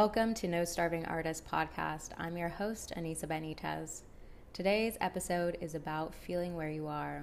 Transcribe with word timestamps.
Welcome 0.00 0.32
to 0.36 0.48
No 0.48 0.64
Starving 0.64 1.04
Artist 1.04 1.46
podcast. 1.46 2.12
I'm 2.16 2.34
your 2.34 2.48
host, 2.48 2.94
Anisa 2.96 3.26
Benitez. 3.26 4.00
Today's 4.54 4.96
episode 4.98 5.58
is 5.60 5.74
about 5.74 6.14
feeling 6.14 6.56
where 6.56 6.70
you 6.70 6.86
are. 6.86 7.22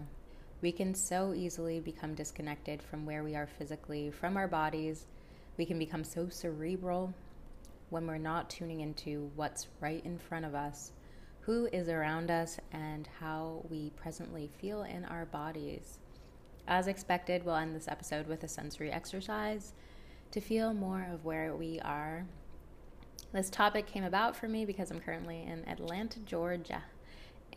We 0.61 0.71
can 0.71 0.93
so 0.93 1.33
easily 1.33 1.79
become 1.79 2.13
disconnected 2.13 2.83
from 2.83 3.03
where 3.03 3.23
we 3.23 3.35
are 3.35 3.47
physically, 3.47 4.11
from 4.11 4.37
our 4.37 4.47
bodies. 4.47 5.07
We 5.57 5.65
can 5.65 5.79
become 5.79 6.03
so 6.03 6.29
cerebral 6.29 7.15
when 7.89 8.05
we're 8.05 8.19
not 8.19 8.47
tuning 8.47 8.81
into 8.81 9.31
what's 9.35 9.65
right 9.81 10.05
in 10.05 10.19
front 10.19 10.45
of 10.45 10.53
us, 10.53 10.91
who 11.41 11.67
is 11.73 11.89
around 11.89 12.29
us, 12.29 12.59
and 12.71 13.09
how 13.19 13.65
we 13.71 13.89
presently 13.95 14.51
feel 14.61 14.83
in 14.83 15.03
our 15.05 15.25
bodies. 15.25 15.97
As 16.67 16.85
expected, 16.85 17.43
we'll 17.43 17.55
end 17.55 17.75
this 17.75 17.87
episode 17.87 18.27
with 18.27 18.43
a 18.43 18.47
sensory 18.47 18.91
exercise 18.91 19.73
to 20.29 20.39
feel 20.39 20.75
more 20.75 21.07
of 21.11 21.25
where 21.25 21.55
we 21.55 21.79
are 21.79 22.27
this 23.33 23.49
topic 23.49 23.85
came 23.87 24.03
about 24.03 24.35
for 24.35 24.47
me 24.47 24.65
because 24.65 24.91
I'm 24.91 24.99
currently 24.99 25.43
in 25.43 25.67
Atlanta, 25.67 26.19
Georgia, 26.19 26.83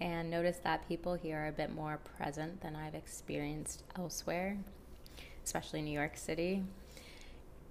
and 0.01 0.30
noticed 0.30 0.62
that 0.64 0.87
people 0.88 1.14
here 1.14 1.38
are 1.38 1.48
a 1.48 1.52
bit 1.52 1.74
more 1.74 1.98
present 2.16 2.60
than 2.60 2.74
I've 2.74 2.95
experienced 2.95 3.84
elsewhere, 3.96 4.56
especially 5.45 5.82
New 5.82 5.92
York 5.92 6.16
City. 6.16 6.62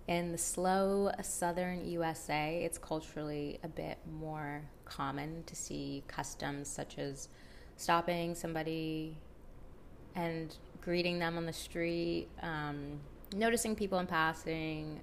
In 0.08 0.32
the 0.32 0.38
slow 0.38 1.12
southern 1.22 1.88
USA, 1.88 2.64
it's 2.64 2.78
culturally 2.78 3.60
a 3.64 3.68
bit 3.68 4.00
more 4.20 4.64
common 4.86 5.44
to 5.46 5.56
see 5.56 6.04
customs 6.08 6.68
such 6.68 6.98
as 6.98 7.30
stopping 7.78 8.34
somebody 8.34 9.18
and 10.16 10.56
greeting 10.82 11.20
them 11.20 11.38
on 11.38 11.46
the 11.46 11.54
street, 11.54 12.28
um, 12.42 13.00
noticing 13.36 13.76
people 13.76 14.00
in 14.00 14.08
passing, 14.08 15.00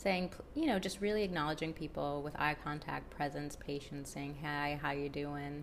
saying, 0.00 0.32
you 0.54 0.64
know, 0.64 0.78
just 0.78 1.02
really 1.02 1.22
acknowledging 1.22 1.74
people 1.74 2.22
with 2.22 2.34
eye 2.38 2.56
contact, 2.64 3.10
presence, 3.10 3.54
patience, 3.56 4.08
saying, 4.10 4.38
"Hi, 4.42 4.78
how 4.80 4.92
you 4.92 5.10
doing?" 5.10 5.62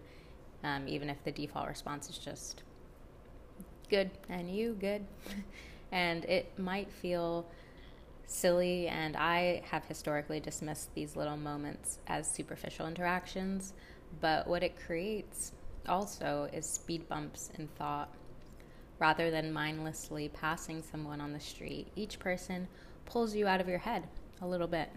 Um, 0.64 0.88
even 0.88 1.10
if 1.10 1.24
the 1.24 1.32
default 1.32 1.68
response 1.68 2.08
is 2.08 2.20
just 2.20 2.62
good 3.90 4.12
and 4.30 4.48
you 4.50 4.76
good, 4.80 5.08
and 5.92 6.24
it 6.26 6.58
might 6.60 6.92
feel 6.92 7.48
silly, 8.28 8.88
and 8.88 9.16
I 9.16 9.64
have 9.72 9.86
historically 9.86 10.40
dismissed 10.40 10.94
these 10.94 11.16
little 11.16 11.38
moments 11.38 11.98
as 12.06 12.30
superficial 12.30 12.86
interactions, 12.86 13.74
but 14.22 14.46
what 14.48 14.62
it 14.62 14.78
creates 14.86 15.54
also 15.88 16.48
is 16.54 16.68
speed 16.68 17.10
bumps 17.10 17.50
in 17.58 17.68
thought. 17.70 18.14
Rather 19.00 19.32
than 19.32 19.52
mindlessly 19.52 20.30
passing 20.30 20.84
someone 20.84 21.22
on 21.22 21.34
the 21.34 21.40
street, 21.40 21.88
each 21.96 22.20
person 22.20 22.68
pulls 23.06 23.34
you 23.34 23.48
out 23.48 23.62
of 23.62 23.68
your 23.68 23.80
head 23.80 24.08
a 24.42 24.48
little 24.48 24.68
bit, 24.68 24.90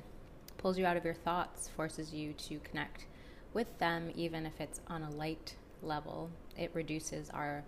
pulls 0.58 0.78
you 0.78 0.86
out 0.86 0.96
of 0.96 1.04
your 1.04 1.14
thoughts, 1.14 1.68
forces 1.68 2.12
you 2.12 2.32
to 2.34 2.58
connect 2.60 3.06
with 3.52 3.78
them, 3.78 4.10
even 4.14 4.46
if 4.46 4.60
it's 4.60 4.80
on 4.88 5.02
a 5.02 5.10
light 5.10 5.54
level. 5.82 6.30
It 6.56 6.70
reduces 6.74 7.30
our 7.30 7.64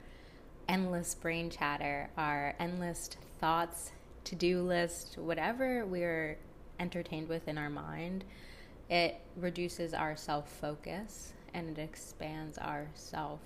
endless 0.69 1.14
brain 1.14 1.51
chatter, 1.51 2.11
our 2.17 2.55
endless 2.59 3.11
thoughts, 3.41 3.92
to 4.25 4.34
do 4.34 4.62
list, 4.62 5.19
whatever 5.19 5.84
we're 5.84 6.39
entertained 6.79 7.29
with 7.29 7.48
in 7.48 7.59
our 7.59 7.70
mind. 7.70 8.25
It 8.89 9.20
reduces 9.36 9.95
our 9.95 10.17
self 10.17 10.51
focus 10.51 11.33
and 11.55 11.77
it 11.77 11.83
expands 11.83 12.59
our 12.59 12.89
self, 12.95 13.41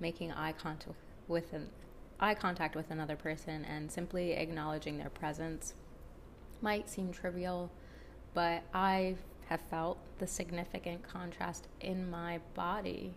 making 0.00 0.32
eye 0.32 0.52
contact 0.52 0.96
with 1.28 1.52
an 1.52 1.68
eye 2.20 2.34
contact 2.34 2.76
with 2.76 2.90
another 2.90 3.16
person 3.16 3.64
and 3.64 3.90
simply 3.90 4.32
acknowledging 4.32 4.98
their 4.98 5.10
presence 5.10 5.74
might 6.62 6.88
seem 6.88 7.12
trivial, 7.12 7.70
but 8.34 8.62
I 8.72 9.16
have 9.48 9.60
felt 9.68 9.98
the 10.18 10.26
significant 10.26 11.02
contrast 11.02 11.68
in 11.80 12.08
my 12.08 12.40
body 12.54 13.14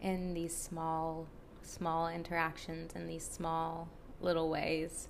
in 0.00 0.34
these 0.34 0.54
small, 0.54 1.26
small 1.62 2.08
interactions 2.08 2.92
in 2.94 3.06
these 3.06 3.24
small 3.24 3.88
little 4.20 4.48
ways, 4.50 5.08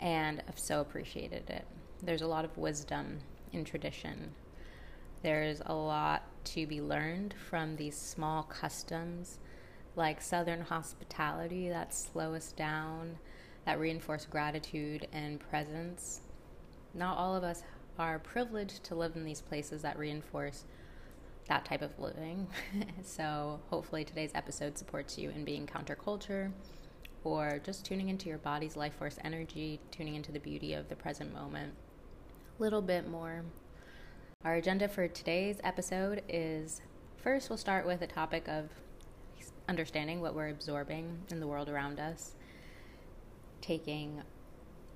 and 0.00 0.42
I've 0.48 0.58
so 0.58 0.80
appreciated 0.80 1.48
it. 1.50 1.66
There's 2.02 2.22
a 2.22 2.26
lot 2.26 2.44
of 2.44 2.56
wisdom 2.56 3.20
in 3.52 3.64
tradition. 3.64 4.32
There's 5.22 5.60
a 5.66 5.74
lot 5.74 6.22
to 6.44 6.66
be 6.66 6.80
learned 6.80 7.34
from 7.48 7.76
these 7.76 7.96
small 7.96 8.44
customs 8.44 9.38
like 9.94 10.22
Southern 10.22 10.62
hospitality 10.62 11.68
that 11.68 11.94
slow 11.94 12.34
us 12.34 12.52
down, 12.52 13.18
that 13.66 13.78
reinforce 13.78 14.24
gratitude 14.24 15.06
and 15.12 15.38
presence 15.38 16.22
not 16.94 17.16
all 17.16 17.34
of 17.34 17.44
us 17.44 17.62
are 17.98 18.18
privileged 18.18 18.84
to 18.84 18.94
live 18.94 19.16
in 19.16 19.24
these 19.24 19.40
places 19.40 19.82
that 19.82 19.98
reinforce 19.98 20.64
that 21.48 21.64
type 21.64 21.82
of 21.82 21.98
living. 21.98 22.46
so, 23.02 23.60
hopefully, 23.68 24.04
today's 24.04 24.32
episode 24.34 24.78
supports 24.78 25.18
you 25.18 25.30
in 25.30 25.44
being 25.44 25.66
counterculture 25.66 26.52
or 27.24 27.60
just 27.64 27.84
tuning 27.84 28.08
into 28.08 28.28
your 28.28 28.38
body's 28.38 28.76
life 28.76 28.94
force 28.94 29.18
energy, 29.24 29.80
tuning 29.90 30.14
into 30.14 30.32
the 30.32 30.38
beauty 30.38 30.72
of 30.72 30.88
the 30.88 30.96
present 30.96 31.32
moment 31.34 31.74
a 32.58 32.62
little 32.62 32.82
bit 32.82 33.08
more. 33.08 33.44
Our 34.44 34.54
agenda 34.54 34.88
for 34.88 35.06
today's 35.08 35.58
episode 35.64 36.22
is 36.28 36.80
first, 37.18 37.50
we'll 37.50 37.58
start 37.58 37.86
with 37.86 38.00
a 38.00 38.06
topic 38.06 38.48
of 38.48 38.70
understanding 39.68 40.20
what 40.20 40.34
we're 40.34 40.48
absorbing 40.48 41.18
in 41.30 41.40
the 41.40 41.46
world 41.46 41.68
around 41.68 42.00
us, 42.00 42.34
taking 43.60 44.22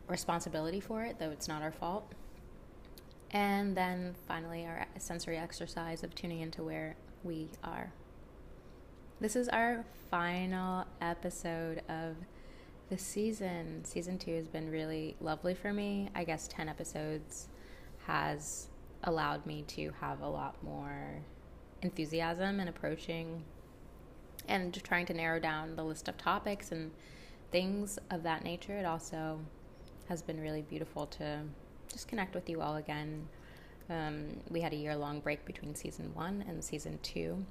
responsibility 0.07 0.81
for 0.81 1.05
it, 1.05 1.19
though 1.19 1.31
it's 1.31 1.49
not 1.49 1.63
our 1.63 1.73
fault. 1.73 2.13
And 3.31 3.77
then 3.77 4.15
finally, 4.29 4.65
our 4.65 4.87
sensory 4.99 5.37
exercise 5.37 6.05
of 6.05 6.15
tuning 6.15 6.41
into 6.41 6.63
where 6.63 6.97
we 7.23 7.51
are. 7.65 7.93
This 9.21 9.37
is 9.37 9.49
our 9.49 9.85
final 10.11 10.87
episode 11.01 11.83
of 11.89 12.17
the 12.91 12.99
season. 12.99 13.85
Season 13.85 14.19
two 14.19 14.35
has 14.37 14.47
been 14.47 14.71
really 14.71 15.17
lovely 15.21 15.55
for 15.55 15.73
me. 15.73 16.11
I 16.15 16.25
guess 16.25 16.47
10 16.49 16.69
episodes 16.69 17.49
has 18.07 18.69
allowed 19.05 19.45
me 19.47 19.63
to 19.69 19.91
have 20.01 20.21
a 20.21 20.29
lot 20.29 20.63
more 20.63 21.23
enthusiasm 21.83 22.61
in 22.61 22.69
approaching 22.69 23.43
and 24.49 24.75
trying 24.85 25.07
to 25.07 25.15
narrow 25.15 25.41
down 25.41 25.77
the 25.77 25.85
list 25.85 26.09
of 26.09 26.17
topics 26.17 26.73
and 26.73 26.91
things 27.51 27.99
of 28.11 28.23
that 28.23 28.45
nature. 28.45 28.77
It 28.79 28.85
also 28.85 29.41
has 30.09 30.23
been 30.23 30.41
really 30.41 30.63
beautiful 30.63 31.07
to 31.07 31.41
just 31.91 32.09
connect 32.09 32.35
with 32.35 32.49
you 32.49 32.61
all 32.61 32.77
again. 32.77 33.29
Um, 33.91 34.41
we 34.51 34.61
had 34.61 34.73
a 34.73 34.77
year 34.77 34.97
long 34.97 35.21
break 35.21 35.45
between 35.45 35.75
season 35.75 36.11
one 36.15 36.45
and 36.49 36.65
season 36.65 36.99
two. 37.03 37.45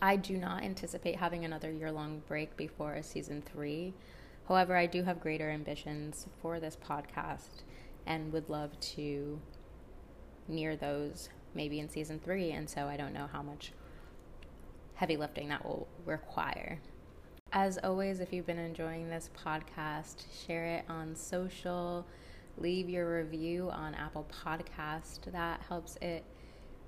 I 0.00 0.16
do 0.16 0.36
not 0.36 0.62
anticipate 0.62 1.16
having 1.16 1.44
another 1.44 1.72
year 1.72 1.90
long 1.90 2.22
break 2.26 2.56
before 2.56 3.02
season 3.02 3.42
three. 3.42 3.94
However, 4.46 4.76
I 4.76 4.86
do 4.86 5.02
have 5.02 5.20
greater 5.20 5.50
ambitions 5.50 6.26
for 6.40 6.60
this 6.60 6.76
podcast 6.76 7.62
and 8.06 8.32
would 8.32 8.48
love 8.48 8.78
to 8.80 9.40
near 10.46 10.76
those 10.76 11.28
maybe 11.54 11.80
in 11.80 11.88
season 11.88 12.20
three. 12.20 12.52
And 12.52 12.68
so 12.68 12.86
I 12.86 12.96
don't 12.96 13.12
know 13.12 13.28
how 13.30 13.42
much 13.42 13.72
heavy 14.94 15.16
lifting 15.16 15.48
that 15.48 15.64
will 15.64 15.86
require. 16.06 16.80
As 17.52 17.78
always, 17.82 18.20
if 18.20 18.30
you've 18.30 18.46
been 18.46 18.58
enjoying 18.58 19.08
this 19.08 19.30
podcast, 19.42 20.24
share 20.46 20.66
it 20.66 20.84
on 20.86 21.16
social, 21.16 22.04
leave 22.58 22.90
your 22.90 23.22
review 23.22 23.70
on 23.70 23.94
Apple 23.94 24.26
Podcast. 24.44 25.20
That 25.32 25.62
helps 25.66 25.96
it 26.02 26.24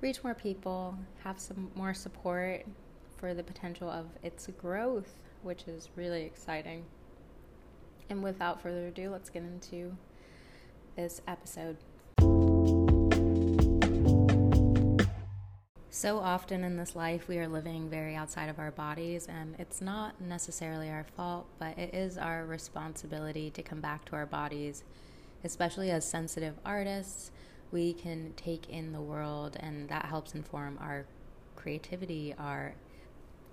reach 0.03 0.23
more 0.23 0.35
people, 0.35 0.99
have 1.25 1.41
some 1.41 1.71
more 1.75 1.95
support 1.95 2.67
for 3.17 3.33
the 3.33 3.43
potential 3.43 3.89
of 3.89 4.05
its 4.23 4.49
growth, 4.59 5.15
which 5.43 5.67
is 5.67 5.89
really 5.97 6.25
exciting. 6.25 6.85
And 8.11 8.23
without 8.23 8.61
further 8.61 8.89
ado, 8.89 9.09
let's 9.09 9.31
get 9.31 9.43
into 9.43 9.97
this 10.95 11.23
episode. 11.27 11.79
So 15.93 16.21
often 16.21 16.63
in 16.63 16.77
this 16.77 16.95
life, 16.95 17.27
we 17.27 17.39
are 17.39 17.49
living 17.49 17.91
very 17.91 18.15
outside 18.15 18.49
of 18.49 18.61
our 18.61 18.71
bodies, 18.71 19.27
and 19.27 19.57
it's 19.59 19.81
not 19.81 20.21
necessarily 20.21 20.89
our 20.89 21.03
fault, 21.17 21.47
but 21.59 21.77
it 21.77 21.93
is 21.93 22.17
our 22.17 22.47
responsibility 22.47 23.51
to 23.51 23.61
come 23.61 23.81
back 23.81 24.05
to 24.05 24.15
our 24.15 24.25
bodies. 24.25 24.85
Especially 25.43 25.91
as 25.91 26.09
sensitive 26.09 26.55
artists, 26.65 27.33
we 27.73 27.93
can 27.93 28.35
take 28.37 28.69
in 28.69 28.93
the 28.93 29.01
world, 29.01 29.57
and 29.59 29.89
that 29.89 30.05
helps 30.05 30.33
inform 30.33 30.79
our 30.81 31.07
creativity, 31.57 32.37
our 32.39 32.77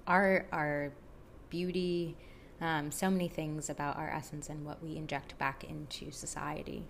art, 0.06 0.48
our 0.52 0.92
beauty, 1.50 2.16
um, 2.62 2.92
so 2.92 3.10
many 3.10 3.28
things 3.28 3.68
about 3.68 3.98
our 3.98 4.12
essence 4.12 4.48
and 4.48 4.64
what 4.64 4.84
we 4.84 4.96
inject 4.96 5.36
back 5.40 5.64
into 5.64 6.12
society. 6.12 6.86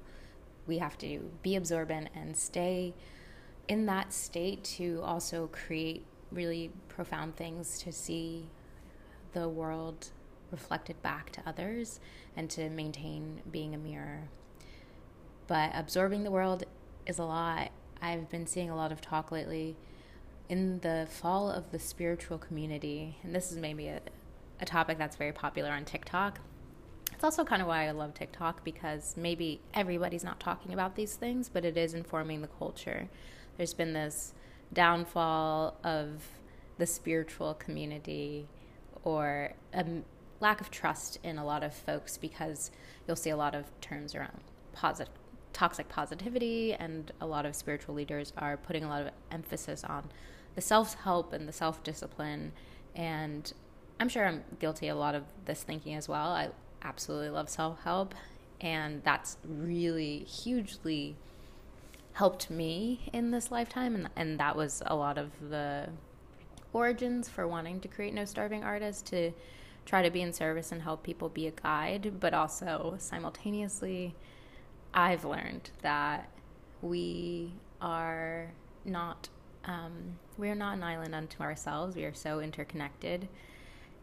We 0.65 0.79
have 0.79 0.97
to 0.97 1.31
be 1.41 1.55
absorbent 1.55 2.09
and 2.13 2.35
stay 2.35 2.93
in 3.67 3.85
that 3.85 4.13
state 4.13 4.63
to 4.63 5.01
also 5.03 5.47
create 5.51 6.05
really 6.31 6.71
profound 6.87 7.35
things 7.35 7.79
to 7.79 7.91
see 7.91 8.49
the 9.33 9.47
world 9.47 10.09
reflected 10.51 11.01
back 11.01 11.31
to 11.31 11.41
others 11.45 11.99
and 12.35 12.49
to 12.49 12.69
maintain 12.69 13.41
being 13.51 13.75
a 13.75 13.77
mirror. 13.77 14.29
But 15.47 15.71
absorbing 15.73 16.23
the 16.23 16.31
world 16.31 16.63
is 17.05 17.19
a 17.19 17.23
lot 17.23 17.71
I've 18.01 18.29
been 18.29 18.47
seeing 18.47 18.69
a 18.69 18.75
lot 18.75 18.91
of 18.91 19.01
talk 19.01 19.31
lately 19.31 19.75
in 20.49 20.79
the 20.79 21.07
fall 21.09 21.49
of 21.49 21.71
the 21.71 21.79
spiritual 21.79 22.37
community, 22.37 23.17
and 23.23 23.33
this 23.35 23.51
is 23.51 23.57
maybe 23.57 23.87
a, 23.87 24.01
a 24.61 24.65
topic 24.65 24.97
that's 24.97 25.15
very 25.15 25.31
popular 25.31 25.71
on 25.71 25.85
TikTok. 25.85 26.39
It's 27.13 27.23
also 27.23 27.43
kind 27.43 27.61
of 27.61 27.67
why 27.67 27.87
I 27.87 27.91
love 27.91 28.13
TikTok 28.13 28.63
because 28.63 29.15
maybe 29.17 29.59
everybody's 29.73 30.23
not 30.23 30.39
talking 30.39 30.73
about 30.73 30.95
these 30.95 31.15
things, 31.15 31.49
but 31.49 31.65
it 31.65 31.75
is 31.75 31.93
informing 31.93 32.41
the 32.41 32.47
culture. 32.47 33.09
There's 33.57 33.73
been 33.73 33.93
this 33.93 34.33
downfall 34.71 35.77
of 35.83 36.23
the 36.77 36.85
spiritual 36.85 37.55
community 37.55 38.47
or 39.03 39.53
a 39.73 39.85
lack 40.39 40.61
of 40.61 40.69
trust 40.69 41.17
in 41.23 41.37
a 41.37 41.45
lot 41.45 41.63
of 41.63 41.73
folks 41.73 42.17
because 42.17 42.71
you'll 43.07 43.15
see 43.15 43.31
a 43.31 43.37
lot 43.37 43.55
of 43.55 43.65
terms 43.81 44.13
around 44.13 44.39
positive 44.73 45.13
toxic 45.53 45.89
positivity 45.89 46.73
and 46.73 47.11
a 47.19 47.25
lot 47.25 47.43
of 47.43 47.55
spiritual 47.55 47.95
leaders 47.95 48.31
are 48.37 48.57
putting 48.57 48.83
a 48.83 48.87
lot 48.87 49.01
of 49.01 49.09
emphasis 49.31 49.83
on 49.83 50.07
the 50.53 50.61
self-help 50.61 51.33
and 51.33 51.47
the 51.47 51.51
self-discipline. 51.51 52.51
And 52.95 53.51
i'm 53.99 54.09
sure 54.09 54.27
i'm 54.27 54.43
guilty 54.59 54.87
a 54.87 54.95
lot 54.95 55.15
of 55.15 55.23
this 55.45 55.63
thinking 55.63 55.95
as 55.95 56.07
well. 56.07 56.29
I 56.31 56.49
absolutely 56.83 57.29
love 57.29 57.49
self-help 57.49 58.13
and 58.61 59.03
that's 59.03 59.37
really 59.43 60.19
hugely 60.19 61.15
helped 62.17 62.49
me 62.49 63.07
in 63.13 63.29
this 63.29 63.51
lifetime 63.51 63.93
and, 63.93 64.09
and 64.15 64.39
that 64.39 64.55
was 64.55 64.81
a 64.87 64.95
lot 64.95 65.19
of 65.19 65.29
the 65.51 65.87
origins 66.73 67.29
for 67.29 67.47
wanting 67.47 67.79
to 67.79 67.87
create 67.87 68.11
no 68.11 68.25
starving 68.25 68.63
artist 68.63 69.05
to 69.05 69.31
try 69.85 70.01
to 70.01 70.09
be 70.09 70.19
in 70.23 70.33
service 70.33 70.71
and 70.71 70.81
help 70.81 71.03
people 71.03 71.29
be 71.29 71.45
a 71.45 71.51
guide. 71.51 72.19
But 72.19 72.33
also 72.33 72.95
simultaneously 72.97 74.15
i've 74.95 75.25
learned 75.25 75.69
that 75.83 76.27
we 76.81 77.53
are 77.81 78.51
not 78.83 79.29
um, 79.65 80.17
we 80.39 80.49
are 80.49 80.55
not 80.55 80.77
an 80.77 80.83
island 80.83 81.13
unto 81.13 81.43
ourselves. 81.43 81.95
We 81.95 82.05
are 82.05 82.13
so 82.13 82.39
interconnected. 82.39 83.27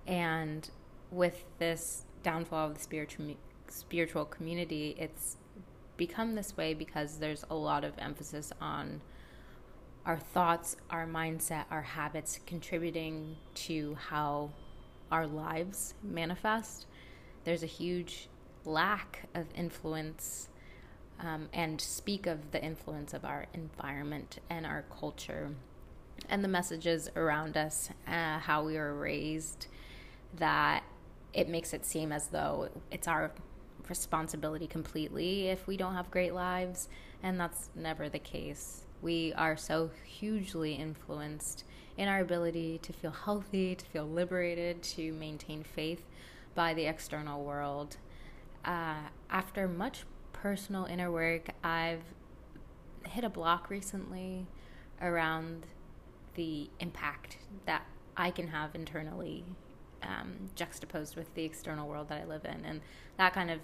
And 0.07 0.71
with 1.11 1.43
this 1.59 2.05
downfall 2.23 2.69
of 2.69 2.75
the 2.75 2.81
spiritual 2.81 3.35
spiritual 3.69 4.25
community 4.25 4.95
it's 4.99 5.39
become 5.97 6.35
this 6.35 6.57
way 6.57 6.75
because 6.75 7.19
there's 7.19 7.45
a 7.51 7.55
lot 7.55 7.85
of 7.85 7.95
emphasis 7.99 8.53
on 8.61 9.01
our 10.07 10.19
thoughts, 10.19 10.77
our 10.91 11.07
mindset, 11.07 11.65
our 11.71 11.83
habits 11.83 12.39
contributing 12.47 13.37
to 13.55 13.97
how 14.09 14.51
our 15.11 15.27
lives 15.27 15.95
manifest. 16.03 16.87
There's 17.45 17.63
a 17.63 17.67
huge 17.67 18.29
lack 18.65 19.29
of 19.35 19.47
influence 19.55 20.49
um, 21.21 21.49
and 21.53 21.81
speak 21.81 22.27
of 22.27 22.51
the 22.51 22.63
influence 22.63 23.15
of 23.15 23.25
our 23.25 23.47
environment 23.55 24.41
and 24.51 24.67
our 24.67 24.85
culture 24.99 25.51
and 26.29 26.43
the 26.43 26.49
messages 26.49 27.11
around 27.17 27.57
us, 27.57 27.91
uh, 28.07 28.39
how 28.39 28.65
we 28.65 28.77
were 28.77 28.95
raised, 28.95 29.67
that 30.37 30.85
it 31.33 31.49
makes 31.49 31.73
it 31.73 31.85
seem 31.85 32.13
as 32.13 32.29
though 32.29 32.69
it's 32.91 33.09
our 33.09 33.33
responsibility 33.89 34.67
completely 34.67 35.49
if 35.49 35.67
we 35.67 35.77
don't 35.77 35.95
have 35.95 36.11
great 36.11 36.35
lives, 36.35 36.89
and 37.23 37.39
that's 37.39 37.71
never 37.75 38.09
the 38.09 38.19
case. 38.19 38.85
We 39.03 39.33
are 39.35 39.57
so 39.57 39.91
hugely 40.05 40.75
influenced 40.75 41.65
in 41.97 42.09
our 42.09 42.21
ability 42.21 42.79
to 42.83 42.93
feel 42.93 43.11
healthy, 43.11 43.75
to 43.75 43.85
feel 43.87 44.07
liberated, 44.07 44.83
to 44.83 45.13
maintain 45.13 45.63
faith 45.63 46.05
by 46.55 46.75
the 46.75 46.87
external 46.87 47.45
world. 47.45 47.97
Uh, 48.65 49.09
after 49.31 49.69
much 49.69 50.05
personal 50.33 50.87
inner 50.87 51.11
work, 51.11 51.49
I've 51.63 52.03
hit 53.07 53.25
a 53.25 53.29
block 53.29 53.71
recently 53.71 54.47
around 55.01 55.67
the 56.35 56.71
impact 56.81 57.39
that 57.67 57.83
I 58.17 58.31
can 58.31 58.49
have 58.49 58.75
internally 58.75 59.45
um, 60.03 60.51
juxtaposed 60.55 61.17
with 61.17 61.33
the 61.35 61.45
external 61.45 61.89
world 61.89 62.09
that 62.09 62.23
I 62.23 62.25
live 62.25 62.45
in. 62.45 62.65
And 62.65 62.81
that 63.17 63.33
kind 63.33 63.51
of 63.51 63.61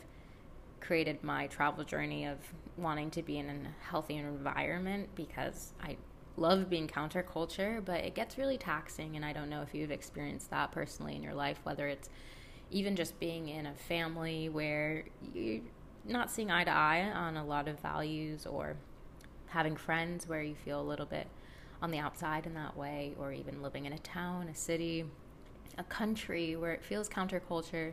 created 0.80 1.22
my 1.22 1.46
travel 1.46 1.84
journey 1.84 2.26
of 2.26 2.38
wanting 2.76 3.10
to 3.12 3.22
be 3.22 3.38
in 3.38 3.48
a 3.48 3.84
healthy 3.84 4.16
environment 4.16 5.08
because 5.14 5.72
I 5.82 5.96
love 6.36 6.70
being 6.70 6.88
counterculture, 6.88 7.84
but 7.84 8.00
it 8.00 8.14
gets 8.14 8.38
really 8.38 8.58
taxing. 8.58 9.16
And 9.16 9.24
I 9.24 9.32
don't 9.32 9.50
know 9.50 9.62
if 9.62 9.74
you've 9.74 9.90
experienced 9.90 10.50
that 10.50 10.72
personally 10.72 11.14
in 11.16 11.22
your 11.22 11.34
life, 11.34 11.58
whether 11.64 11.86
it's 11.88 12.08
even 12.70 12.96
just 12.96 13.18
being 13.18 13.48
in 13.48 13.66
a 13.66 13.74
family 13.74 14.48
where 14.48 15.04
you're 15.34 15.60
not 16.04 16.30
seeing 16.30 16.50
eye 16.50 16.64
to 16.64 16.70
eye 16.70 17.10
on 17.14 17.36
a 17.36 17.44
lot 17.44 17.68
of 17.68 17.78
values 17.80 18.46
or 18.46 18.76
having 19.48 19.76
friends 19.76 20.28
where 20.28 20.42
you 20.42 20.54
feel 20.54 20.80
a 20.80 20.82
little 20.82 21.06
bit 21.06 21.26
on 21.82 21.90
the 21.90 21.98
outside 21.98 22.46
in 22.46 22.54
that 22.54 22.76
way, 22.76 23.14
or 23.18 23.32
even 23.32 23.62
living 23.62 23.86
in 23.86 23.92
a 23.92 23.98
town, 23.98 24.48
a 24.48 24.54
city 24.54 25.04
a 25.78 25.84
country 25.84 26.56
where 26.56 26.72
it 26.72 26.84
feels 26.84 27.08
counterculture 27.08 27.92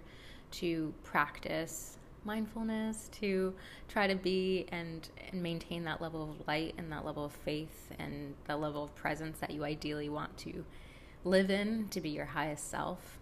to 0.51 0.94
practice 1.04 1.98
mindfulness, 2.28 3.10
to 3.20 3.56
try 3.88 4.06
to 4.06 4.16
be 4.16 4.68
and, 4.72 5.10
and 5.32 5.42
maintain 5.42 5.84
that 5.86 6.02
level 6.02 6.24
of 6.24 6.48
light 6.48 6.76
and 6.78 6.92
that 6.92 7.06
level 7.06 7.26
of 7.26 7.32
faith 7.32 7.92
and 7.98 8.36
that 8.46 8.60
level 8.60 8.84
of 8.84 8.94
presence 8.96 9.40
that 9.40 9.50
you 9.50 9.64
ideally 9.64 10.10
want 10.10 10.38
to 10.38 10.64
live 11.24 11.50
in 11.50 11.88
to 11.90 12.00
be 12.00 12.10
your 12.10 12.26
highest 12.26 12.70
self. 12.70 13.18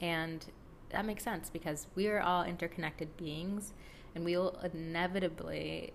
And 0.00 0.44
that 0.90 1.04
makes 1.04 1.22
sense 1.22 1.50
because 1.50 1.86
we 1.94 2.08
are 2.08 2.20
all 2.20 2.42
interconnected 2.42 3.16
beings 3.16 3.74
and 4.14 4.24
we 4.24 4.36
will 4.36 4.58
inevitably 4.74 5.92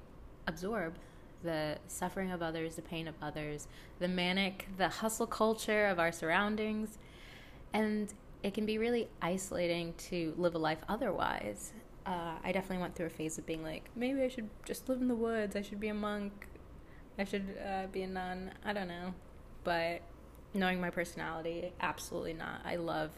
absorb 0.48 0.96
the 1.44 1.78
suffering 1.88 2.32
of 2.32 2.42
others, 2.42 2.76
the 2.76 2.82
pain 2.82 3.08
of 3.08 3.16
others, 3.22 3.68
the 4.00 4.08
manic, 4.08 4.68
the 4.78 4.88
hustle 4.88 5.28
culture 5.28 5.88
of 5.88 6.00
our 6.00 6.12
surroundings 6.12 6.98
and 7.74 8.14
it 8.44 8.54
can 8.54 8.66
be 8.66 8.78
really 8.78 9.08
isolating 9.22 9.94
to 9.98 10.34
live 10.38 10.54
a 10.54 10.58
life 10.58 10.80
otherwise. 10.88 11.74
Uh, 12.06 12.36
I 12.44 12.52
definitely 12.52 12.80
went 12.80 12.96
through 12.96 13.06
a 13.08 13.12
phase 13.12 13.38
of 13.38 13.46
being 13.46 13.64
like, 13.64 13.90
maybe 13.96 14.22
I 14.22 14.28
should 14.28 14.50
just 14.66 14.90
live 14.90 15.02
in 15.02 15.08
the 15.08 15.16
woods. 15.16 15.56
I 15.56 15.62
should 15.62 15.80
be 15.80 15.88
a 15.88 15.94
monk. 15.94 16.48
I 17.18 17.24
should 17.24 17.58
uh, 17.66 17.88
be 17.92 18.04
a 18.04 18.08
nun. 18.08 18.52
I 18.66 18.74
don't 18.74 18.88
know. 18.88 19.14
But 19.64 20.02
knowing 20.54 20.82
my 20.82 20.90
personality, 20.90 21.72
absolutely 21.80 22.34
not. 22.34 22.62
I 22.66 22.76
love, 22.76 23.12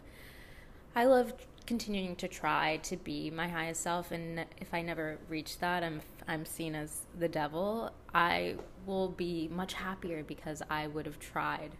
I 0.95 1.05
love 1.05 1.33
continuing 1.65 2.15
to 2.17 2.27
try 2.27 2.77
to 2.83 2.97
be 2.97 3.31
my 3.31 3.47
highest 3.47 3.81
self. 3.81 4.11
And 4.11 4.45
if 4.61 4.73
I 4.73 4.81
never 4.81 5.17
reach 5.29 5.59
that, 5.59 5.83
I'm 5.83 6.01
I'm 6.27 6.45
seen 6.45 6.75
as 6.75 7.01
the 7.17 7.27
devil. 7.27 7.91
I 8.13 8.55
will 8.85 9.09
be 9.09 9.47
much 9.47 9.73
happier 9.73 10.23
because 10.23 10.61
I 10.69 10.87
would 10.87 11.05
have 11.05 11.19
tried 11.19 11.71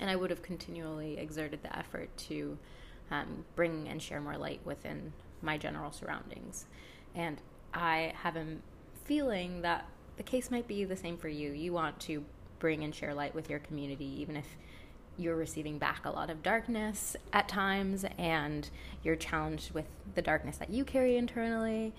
and 0.00 0.10
I 0.10 0.16
would 0.16 0.30
have 0.30 0.42
continually 0.42 1.18
exerted 1.18 1.62
the 1.62 1.76
effort 1.76 2.14
to 2.28 2.58
um, 3.10 3.44
bring 3.54 3.88
and 3.88 4.02
share 4.02 4.20
more 4.20 4.36
light 4.36 4.60
within 4.64 5.12
my 5.46 5.56
general 5.56 5.92
surroundings. 5.92 6.66
And 7.14 7.40
I 7.72 8.12
have 8.16 8.36
a 8.36 8.44
feeling 9.04 9.62
that 9.62 9.86
the 10.18 10.22
case 10.22 10.50
might 10.50 10.68
be 10.68 10.84
the 10.84 10.96
same 10.96 11.16
for 11.16 11.28
you. 11.28 11.52
You 11.52 11.72
want 11.72 11.98
to 12.00 12.22
bring 12.58 12.84
and 12.84 12.94
share 12.94 13.14
light 13.14 13.34
with 13.34 13.48
your 13.48 13.60
community, 13.60 14.20
even 14.20 14.36
if 14.36 14.46
you're 15.16 15.36
receiving 15.36 15.78
back 15.78 16.04
a 16.04 16.10
lot 16.10 16.28
of 16.28 16.42
darkness 16.42 17.16
at 17.32 17.48
times 17.48 18.04
and 18.18 18.68
you're 19.02 19.16
challenged 19.16 19.72
with 19.72 19.86
the 20.14 20.20
darkness 20.20 20.58
that 20.58 20.68
you 20.68 20.84
carry 20.84 21.16
internally. 21.16 21.94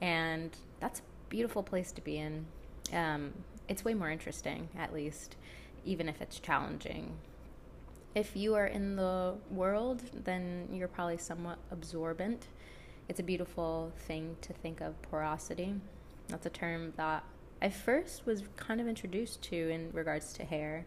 And 0.00 0.56
that's 0.80 1.00
a 1.00 1.02
beautiful 1.28 1.62
place 1.62 1.92
to 1.92 2.00
be 2.00 2.16
in. 2.16 2.46
Um, 2.94 3.32
it's 3.68 3.84
way 3.84 3.92
more 3.92 4.10
interesting, 4.10 4.68
at 4.78 4.94
least, 4.94 5.36
even 5.84 6.08
if 6.08 6.22
it's 6.22 6.38
challenging 6.38 7.18
if 8.14 8.36
you 8.36 8.54
are 8.54 8.66
in 8.66 8.96
the 8.96 9.34
world, 9.50 10.02
then 10.24 10.68
you're 10.70 10.88
probably 10.88 11.16
somewhat 11.16 11.58
absorbent. 11.70 12.46
It's 13.08 13.20
a 13.20 13.22
beautiful 13.22 13.92
thing 14.06 14.36
to 14.42 14.52
think 14.52 14.80
of 14.80 15.00
porosity. 15.02 15.74
That's 16.28 16.46
a 16.46 16.50
term 16.50 16.92
that 16.96 17.24
I 17.60 17.68
first 17.68 18.26
was 18.26 18.42
kind 18.56 18.80
of 18.80 18.88
introduced 18.88 19.42
to 19.42 19.56
in 19.56 19.90
regards 19.92 20.32
to 20.34 20.44
hair 20.44 20.86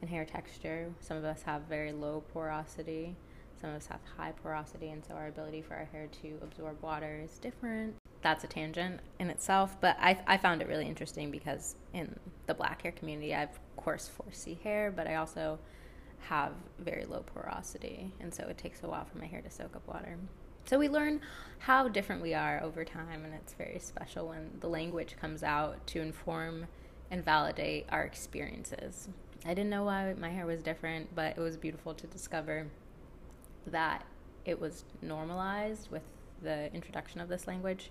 and 0.00 0.10
hair 0.10 0.24
texture. 0.24 0.92
Some 1.00 1.16
of 1.16 1.24
us 1.24 1.42
have 1.42 1.62
very 1.62 1.92
low 1.92 2.22
porosity, 2.32 3.16
some 3.60 3.70
of 3.70 3.76
us 3.76 3.86
have 3.86 4.00
high 4.16 4.32
porosity, 4.32 4.90
and 4.90 5.04
so 5.04 5.14
our 5.14 5.28
ability 5.28 5.62
for 5.62 5.74
our 5.74 5.86
hair 5.86 6.08
to 6.22 6.38
absorb 6.42 6.82
water 6.82 7.20
is 7.24 7.38
different. 7.38 7.94
That's 8.20 8.44
a 8.44 8.46
tangent 8.46 9.00
in 9.18 9.30
itself, 9.30 9.76
but 9.80 9.96
I, 10.00 10.18
I 10.26 10.36
found 10.36 10.60
it 10.60 10.68
really 10.68 10.86
interesting 10.86 11.30
because 11.30 11.76
in 11.92 12.18
the 12.46 12.54
black 12.54 12.82
hair 12.82 12.92
community, 12.92 13.34
I 13.34 13.40
have, 13.40 13.50
of 13.50 13.76
course, 13.76 14.10
4C 14.30 14.60
hair, 14.60 14.92
but 14.94 15.06
I 15.06 15.16
also 15.16 15.58
have 16.20 16.52
very 16.78 17.04
low 17.04 17.22
porosity, 17.22 18.12
and 18.20 18.32
so 18.32 18.44
it 18.44 18.58
takes 18.58 18.82
a 18.82 18.88
while 18.88 19.04
for 19.04 19.18
my 19.18 19.26
hair 19.26 19.40
to 19.40 19.50
soak 19.50 19.76
up 19.76 19.86
water. 19.86 20.18
So 20.66 20.78
we 20.78 20.88
learn 20.88 21.20
how 21.58 21.88
different 21.88 22.22
we 22.22 22.32
are 22.32 22.62
over 22.62 22.84
time, 22.84 23.24
and 23.24 23.34
it's 23.34 23.52
very 23.52 23.78
special 23.78 24.28
when 24.28 24.50
the 24.60 24.68
language 24.68 25.14
comes 25.20 25.42
out 25.42 25.86
to 25.88 26.00
inform 26.00 26.66
and 27.10 27.22
validate 27.22 27.86
our 27.90 28.02
experiences. 28.02 29.08
I 29.44 29.48
didn't 29.48 29.68
know 29.68 29.84
why 29.84 30.14
my 30.18 30.30
hair 30.30 30.46
was 30.46 30.62
different, 30.62 31.14
but 31.14 31.36
it 31.36 31.40
was 31.40 31.58
beautiful 31.58 31.92
to 31.94 32.06
discover 32.06 32.66
that 33.66 34.04
it 34.46 34.58
was 34.58 34.84
normalized 35.02 35.90
with 35.90 36.02
the 36.42 36.72
introduction 36.74 37.20
of 37.20 37.28
this 37.28 37.46
language. 37.46 37.90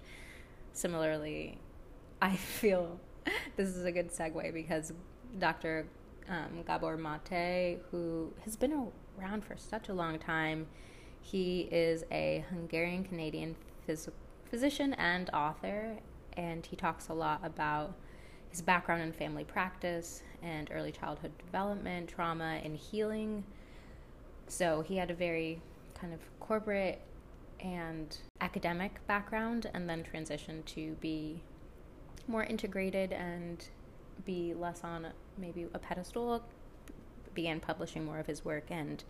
Similarly, 0.74 1.60
I 2.24 2.36
feel 2.36 3.00
this 3.56 3.70
is 3.70 3.86
a 3.86 3.92
good 3.92 4.10
segue 4.10 4.52
because 4.52 4.94
Dr. 5.38 5.86
Um, 6.28 6.64
Gabor 6.66 6.98
Mate, 6.98 7.80
who 7.92 8.34
has 8.46 8.56
been 8.56 8.88
around 9.20 9.46
for 9.46 9.58
such 9.58 9.90
a 9.90 9.94
long 9.94 10.18
time, 10.18 10.66
he 11.24 11.62
is 11.72 12.04
a 12.12 12.46
Hungarian 12.50 13.06
Canadian 13.06 13.56
phys- 13.88 14.12
physician 14.50 14.94
and 14.96 15.30
author, 15.32 15.98
and 16.34 16.66
he 16.66 16.76
talks 16.76 17.08
a 17.08 17.14
lot 17.14 17.40
about 17.44 17.96
his 18.50 18.62
background 18.62 19.02
in 19.02 19.14
family 19.14 19.46
practice 19.46 20.22
and 20.44 20.70
early 20.72 20.92
childhood 20.92 21.32
development, 21.38 22.10
trauma, 22.10 22.60
and 22.64 22.76
healing. 22.76 23.44
So 24.48 24.82
he 24.82 24.98
had 24.98 25.10
a 25.10 25.16
very 25.16 25.62
kind 25.96 26.14
of 26.14 26.20
corporate 26.42 27.02
and 27.62 28.18
academic 28.42 29.00
background 29.08 29.72
and 29.74 29.90
then 29.90 30.04
transitioned 30.04 30.66
to 30.66 30.92
be 31.00 31.42
more 32.28 32.44
integrated 32.44 33.14
and 33.14 33.66
be 34.26 34.54
less 34.54 34.84
on 34.84 35.08
maybe 35.38 35.68
a 35.74 35.80
pedestal 35.80 36.44
began 37.34 37.62
publishing 37.62 38.06
more 38.06 38.20
of 38.20 38.28
his 38.28 38.44
work 38.44 38.66
and 38.70 39.06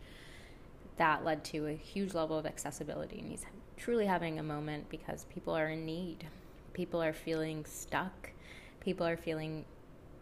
that 0.97 1.23
led 1.23 1.43
to 1.43 1.67
a 1.67 1.73
huge 1.73 2.13
level 2.13 2.37
of 2.37 2.45
accessibility 2.45 3.19
and 3.19 3.29
he's 3.29 3.45
truly 3.77 4.05
having 4.05 4.39
a 4.39 4.43
moment 4.43 4.89
because 4.89 5.25
people 5.33 5.55
are 5.55 5.69
in 5.69 5.85
need 5.85 6.25
people 6.73 7.01
are 7.01 7.13
feeling 7.13 7.65
stuck 7.65 8.31
people 8.79 9.05
are 9.05 9.17
feeling 9.17 9.65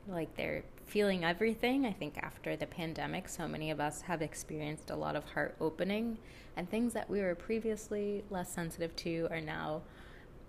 like 0.07 0.35
they're 0.35 0.63
feeling 0.91 1.23
everything. 1.23 1.85
I 1.85 1.93
think 1.93 2.17
after 2.17 2.57
the 2.57 2.67
pandemic, 2.67 3.29
so 3.29 3.47
many 3.47 3.71
of 3.71 3.79
us 3.79 4.01
have 4.01 4.21
experienced 4.21 4.89
a 4.89 4.95
lot 4.95 5.15
of 5.15 5.23
heart 5.23 5.55
opening, 5.61 6.17
and 6.57 6.69
things 6.69 6.91
that 6.93 7.09
we 7.09 7.21
were 7.21 7.33
previously 7.33 8.23
less 8.29 8.51
sensitive 8.51 8.93
to 8.97 9.27
are 9.31 9.39
now 9.39 9.83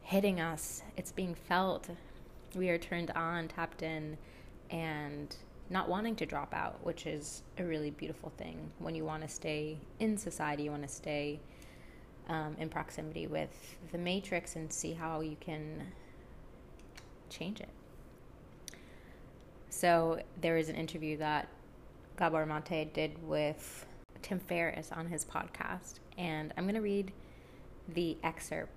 hitting 0.00 0.41
us. 0.41 0.83
It's 0.97 1.12
being 1.12 1.35
felt. 1.35 1.88
We 2.57 2.71
are 2.71 2.79
turned 2.79 3.12
on, 3.12 3.47
tapped 3.49 3.83
in, 3.83 4.19
and 4.71 5.35
not 5.73 5.88
wanting 5.88 6.14
to 6.17 6.26
drop 6.26 6.52
out, 6.52 6.79
which 6.85 7.07
is 7.07 7.43
a 7.59 7.64
really 7.64 7.91
beautiful 7.91 8.31
thing. 8.37 8.71
When 8.79 8.95
you 8.95 9.05
want 9.05 9.23
to 9.23 9.29
stay 9.29 9.79
in 9.99 10.19
society, 10.19 10.64
you 10.64 10.71
want 10.71 10.83
to 10.83 10.88
stay 10.88 11.41
um, 12.29 12.55
in 12.59 12.69
proximity 12.69 13.26
with 13.26 13.76
the 13.91 13.99
matrix 13.99 14.55
and 14.55 14.71
see 14.71 14.93
how 14.93 15.21
you 15.21 15.37
can 15.41 15.87
change 17.31 17.61
it. 17.61 17.71
So 19.71 20.21
there 20.43 20.59
is 20.59 20.69
an 20.69 20.76
interview 20.76 21.17
that 21.17 21.49
Gabor 22.19 22.45
Mate 22.45 22.93
did 22.93 23.26
with 23.26 23.87
Tim 24.21 24.38
Ferriss 24.38 24.93
on 24.93 25.07
his 25.07 25.25
podcast, 25.25 25.95
and 26.19 26.52
I'm 26.57 26.64
going 26.64 26.75
to 26.75 26.83
read 26.83 27.12
the 27.88 28.19
excerpt 28.23 28.71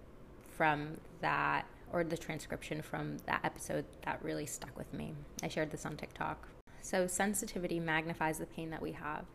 from 0.57 0.97
that 1.19 1.65
or 1.91 2.05
the 2.05 2.17
transcription 2.17 2.81
from 2.81 3.17
that 3.25 3.41
episode 3.43 3.85
that 4.05 4.23
really 4.23 4.45
stuck 4.45 4.75
with 4.77 4.91
me. 4.93 5.13
I 5.43 5.49
shared 5.49 5.71
this 5.71 5.85
on 5.85 5.97
TikTok. 5.97 6.47
So, 6.85 7.07
sensitivity 7.07 7.79
magnifies 7.79 8.37
the 8.37 8.45
pain 8.45 8.69
that 8.69 8.81
we 8.83 8.91
have. 8.91 9.25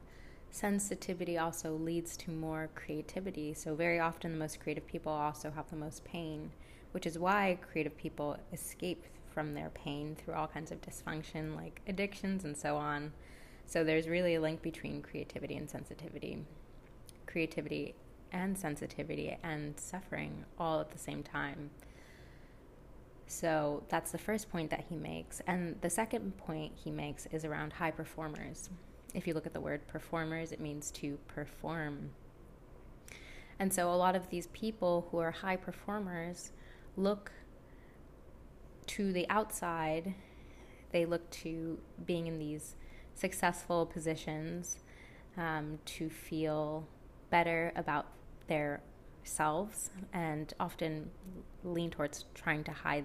Sensitivity 0.52 1.36
also 1.36 1.72
leads 1.72 2.16
to 2.18 2.30
more 2.30 2.70
creativity. 2.76 3.54
So, 3.54 3.74
very 3.74 3.98
often, 3.98 4.30
the 4.30 4.38
most 4.38 4.60
creative 4.60 4.86
people 4.86 5.10
also 5.10 5.50
have 5.50 5.68
the 5.68 5.74
most 5.74 6.04
pain, 6.04 6.52
which 6.92 7.06
is 7.06 7.18
why 7.18 7.58
creative 7.60 7.96
people 7.96 8.36
escape 8.52 9.04
from 9.34 9.54
their 9.54 9.70
pain 9.70 10.14
through 10.14 10.34
all 10.34 10.46
kinds 10.46 10.70
of 10.70 10.80
dysfunction 10.80 11.56
like 11.56 11.80
addictions 11.88 12.44
and 12.44 12.56
so 12.56 12.76
on. 12.76 13.12
So 13.66 13.82
there's 13.82 14.06
really 14.06 14.36
a 14.36 14.40
link 14.40 14.62
between 14.62 15.02
creativity 15.02 15.56
and 15.56 15.68
sensitivity. 15.68 16.44
Creativity 17.26 17.96
and 18.30 18.56
sensitivity 18.56 19.36
and 19.42 19.78
suffering 19.80 20.44
all 20.56 20.80
at 20.80 20.92
the 20.92 20.98
same 20.98 21.24
time. 21.24 21.70
So 23.30 23.84
that's 23.88 24.10
the 24.10 24.18
first 24.18 24.50
point 24.50 24.70
that 24.70 24.84
he 24.88 24.96
makes. 24.96 25.40
And 25.46 25.80
the 25.82 25.88
second 25.88 26.36
point 26.36 26.72
he 26.74 26.90
makes 26.90 27.26
is 27.26 27.44
around 27.44 27.72
high 27.72 27.92
performers. 27.92 28.70
If 29.14 29.28
you 29.28 29.34
look 29.34 29.46
at 29.46 29.52
the 29.52 29.60
word 29.60 29.86
performers, 29.86 30.50
it 30.50 30.58
means 30.58 30.90
to 30.92 31.16
perform. 31.28 32.10
And 33.60 33.72
so 33.72 33.88
a 33.88 33.94
lot 33.94 34.16
of 34.16 34.28
these 34.30 34.48
people 34.48 35.06
who 35.10 35.18
are 35.18 35.30
high 35.30 35.54
performers 35.54 36.50
look 36.96 37.30
to 38.88 39.12
the 39.12 39.28
outside, 39.30 40.14
they 40.90 41.06
look 41.06 41.30
to 41.30 41.78
being 42.04 42.26
in 42.26 42.40
these 42.40 42.74
successful 43.14 43.86
positions 43.86 44.80
um, 45.36 45.78
to 45.84 46.10
feel 46.10 46.88
better 47.30 47.72
about 47.76 48.08
their 48.48 48.80
selves 49.24 49.90
and 50.12 50.52
often 50.58 51.10
lean 51.64 51.90
towards 51.90 52.24
trying 52.34 52.64
to 52.64 52.72
hide 52.72 53.04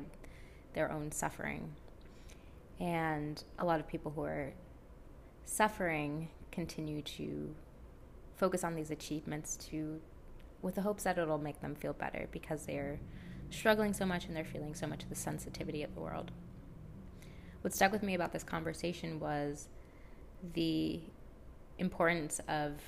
their 0.73 0.91
own 0.91 1.11
suffering. 1.11 1.75
And 2.79 3.41
a 3.59 3.65
lot 3.65 3.79
of 3.79 3.87
people 3.87 4.11
who 4.11 4.23
are 4.23 4.53
suffering 5.45 6.29
continue 6.51 7.01
to 7.01 7.55
focus 8.35 8.63
on 8.63 8.75
these 8.75 8.91
achievements 8.91 9.55
to 9.55 10.01
with 10.61 10.75
the 10.75 10.81
hopes 10.81 11.03
that 11.03 11.17
it'll 11.17 11.37
make 11.37 11.61
them 11.61 11.75
feel 11.75 11.93
better 11.93 12.27
because 12.31 12.65
they're 12.65 12.99
struggling 13.51 13.93
so 13.93 14.05
much 14.05 14.25
and 14.25 14.35
they're 14.35 14.43
feeling 14.43 14.73
so 14.73 14.87
much 14.87 15.03
of 15.03 15.09
the 15.09 15.15
sensitivity 15.15 15.83
of 15.83 15.93
the 15.93 16.01
world. 16.01 16.31
What 17.61 17.73
stuck 17.73 17.91
with 17.91 18.03
me 18.03 18.15
about 18.15 18.33
this 18.33 18.43
conversation 18.43 19.19
was 19.19 19.67
the 20.53 20.99
importance 21.77 22.41
of 22.47 22.81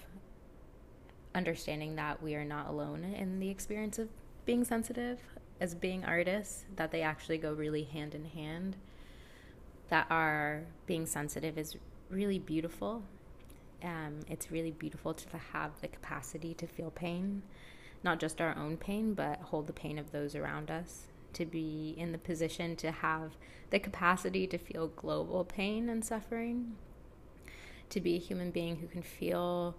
understanding 1.37 1.95
that 1.95 2.21
we 2.21 2.35
are 2.35 2.43
not 2.43 2.67
alone 2.67 3.03
in 3.03 3.39
the 3.39 3.49
experience 3.49 3.99
of 3.99 4.09
being 4.45 4.63
sensitive 4.63 5.19
as 5.61 5.73
being 5.73 6.03
artists, 6.03 6.65
that 6.75 6.91
they 6.91 7.01
actually 7.01 7.37
go 7.37 7.53
really 7.53 7.83
hand 7.83 8.13
in 8.13 8.25
hand, 8.25 8.75
that 9.89 10.07
our 10.09 10.63
being 10.85 11.05
sensitive 11.05 11.57
is 11.57 11.77
really 12.09 12.39
beautiful. 12.39 13.03
Um, 13.83 14.19
it's 14.27 14.51
really 14.51 14.71
beautiful 14.71 15.13
to 15.13 15.37
have 15.53 15.79
the 15.81 15.87
capacity 15.87 16.53
to 16.55 16.67
feel 16.67 16.91
pain 16.91 17.43
not 18.03 18.19
just 18.19 18.41
our 18.41 18.55
own 18.57 18.77
pain, 18.77 19.13
but 19.13 19.39
hold 19.41 19.67
the 19.67 19.73
pain 19.73 19.97
of 19.97 20.11
those 20.11 20.35
around 20.35 20.71
us. 20.71 21.07
To 21.33 21.45
be 21.45 21.93
in 21.97 22.11
the 22.11 22.17
position 22.17 22.75
to 22.77 22.91
have 22.91 23.33
the 23.69 23.79
capacity 23.79 24.47
to 24.47 24.57
feel 24.57 24.87
global 24.87 25.43
pain 25.43 25.89
and 25.89 26.03
suffering. 26.03 26.75
To 27.89 28.01
be 28.01 28.15
a 28.15 28.19
human 28.19 28.51
being 28.51 28.77
who 28.77 28.87
can 28.87 29.01
feel 29.01 29.75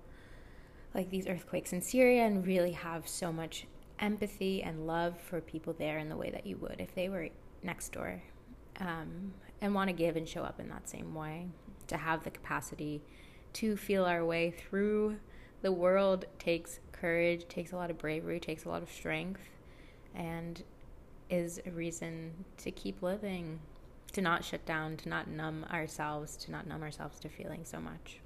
like 0.94 1.10
these 1.10 1.26
earthquakes 1.26 1.72
in 1.72 1.82
Syria 1.82 2.24
and 2.24 2.46
really 2.46 2.72
have 2.72 3.06
so 3.06 3.32
much 3.32 3.66
empathy 3.98 4.62
and 4.62 4.86
love 4.86 5.18
for 5.20 5.40
people 5.40 5.72
there 5.72 5.98
in 5.98 6.08
the 6.08 6.16
way 6.16 6.30
that 6.30 6.46
you 6.46 6.56
would 6.58 6.76
if 6.78 6.94
they 6.94 7.08
were 7.08 7.28
next 7.62 7.92
door. 7.92 8.22
Um, 8.80 9.32
and 9.60 9.74
want 9.74 9.88
to 9.88 9.94
give 9.94 10.16
and 10.16 10.28
show 10.28 10.42
up 10.42 10.60
in 10.60 10.68
that 10.68 10.88
same 10.88 11.14
way. 11.14 11.46
To 11.88 11.96
have 11.96 12.22
the 12.22 12.30
capacity 12.30 13.02
to 13.54 13.76
feel 13.76 14.04
our 14.04 14.24
way 14.24 14.50
through 14.50 15.16
the 15.62 15.72
world 15.72 16.26
takes 16.38 16.78
courage, 16.92 17.48
takes 17.48 17.72
a 17.72 17.76
lot 17.76 17.90
of 17.90 17.98
bravery, 17.98 18.38
takes 18.38 18.64
a 18.64 18.68
lot 18.68 18.82
of 18.82 18.90
strength, 18.90 19.40
and 20.14 20.62
is 21.30 21.60
a 21.66 21.70
reason 21.70 22.32
to 22.58 22.70
keep 22.70 23.02
living, 23.02 23.58
to 24.12 24.20
not 24.20 24.44
shut 24.44 24.64
down, 24.64 24.96
to 24.98 25.08
not 25.08 25.28
numb 25.28 25.64
ourselves, 25.70 26.36
to 26.36 26.50
not 26.50 26.66
numb 26.66 26.82
ourselves 26.82 27.18
to 27.20 27.28
feeling 27.28 27.64
so 27.64 27.80
much. 27.80 28.20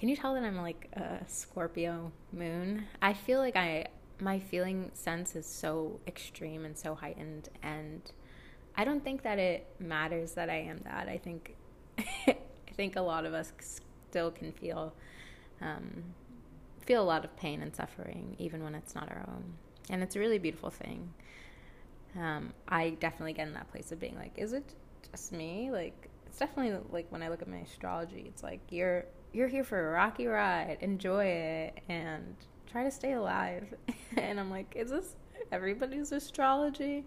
Can 0.00 0.08
you 0.08 0.16
tell 0.16 0.32
that 0.32 0.42
I'm 0.42 0.56
like 0.56 0.88
a 0.94 1.18
Scorpio 1.26 2.10
moon? 2.32 2.86
I 3.02 3.12
feel 3.12 3.38
like 3.38 3.54
I 3.54 3.88
my 4.18 4.38
feeling 4.38 4.90
sense 4.94 5.36
is 5.36 5.44
so 5.44 6.00
extreme 6.06 6.64
and 6.64 6.76
so 6.76 6.94
heightened 6.94 7.50
and 7.62 8.00
I 8.76 8.84
don't 8.84 9.04
think 9.04 9.22
that 9.22 9.38
it 9.38 9.66
matters 9.78 10.32
that 10.32 10.48
I 10.48 10.56
am 10.62 10.80
that. 10.84 11.06
I 11.06 11.18
think 11.18 11.54
I 11.98 12.36
think 12.74 12.96
a 12.96 13.02
lot 13.02 13.26
of 13.26 13.34
us 13.34 13.52
still 14.08 14.30
can 14.30 14.52
feel 14.52 14.94
um, 15.60 16.02
feel 16.86 17.02
a 17.02 17.04
lot 17.04 17.26
of 17.26 17.36
pain 17.36 17.60
and 17.60 17.76
suffering, 17.76 18.36
even 18.38 18.64
when 18.64 18.74
it's 18.74 18.94
not 18.94 19.10
our 19.10 19.22
own. 19.28 19.44
And 19.90 20.02
it's 20.02 20.16
a 20.16 20.18
really 20.18 20.38
beautiful 20.38 20.70
thing. 20.70 21.12
Um, 22.18 22.54
I 22.66 22.90
definitely 23.00 23.34
get 23.34 23.48
in 23.48 23.54
that 23.54 23.70
place 23.70 23.92
of 23.92 24.00
being 24.00 24.16
like, 24.16 24.32
is 24.36 24.54
it 24.54 24.64
just 25.10 25.30
me? 25.32 25.70
Like, 25.70 26.08
it's 26.26 26.38
definitely 26.38 26.80
like 26.90 27.06
when 27.10 27.22
I 27.22 27.28
look 27.28 27.42
at 27.42 27.48
my 27.48 27.58
astrology, 27.58 28.24
it's 28.26 28.42
like 28.42 28.60
you're 28.70 29.04
you're 29.32 29.48
here 29.48 29.64
for 29.64 29.88
a 29.88 29.92
rocky 29.92 30.26
ride, 30.26 30.78
enjoy 30.80 31.24
it, 31.24 31.78
and 31.88 32.36
try 32.70 32.84
to 32.84 32.90
stay 32.90 33.12
alive. 33.12 33.74
and 34.16 34.40
I'm 34.40 34.50
like, 34.50 34.74
is 34.76 34.90
this 34.90 35.16
everybody's 35.52 36.12
astrology? 36.12 37.04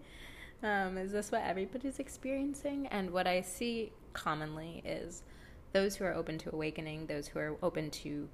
Um, 0.62 0.98
is 0.98 1.12
this 1.12 1.32
what 1.32 1.42
everybody's 1.44 2.00
experiencing? 2.00 2.88
And 2.88 3.12
what 3.12 3.27
I 3.27 3.42
see 3.42 3.92
commonly 4.13 4.82
is 4.86 5.24
those 5.74 5.96
who 5.96 6.06
are 6.06 6.13
open 6.13 6.38
to 6.39 6.53
awakening, 6.53 7.08
those 7.08 7.27
who 7.27 7.39
are 7.39 7.58
open 7.62 7.89
to 7.92 8.30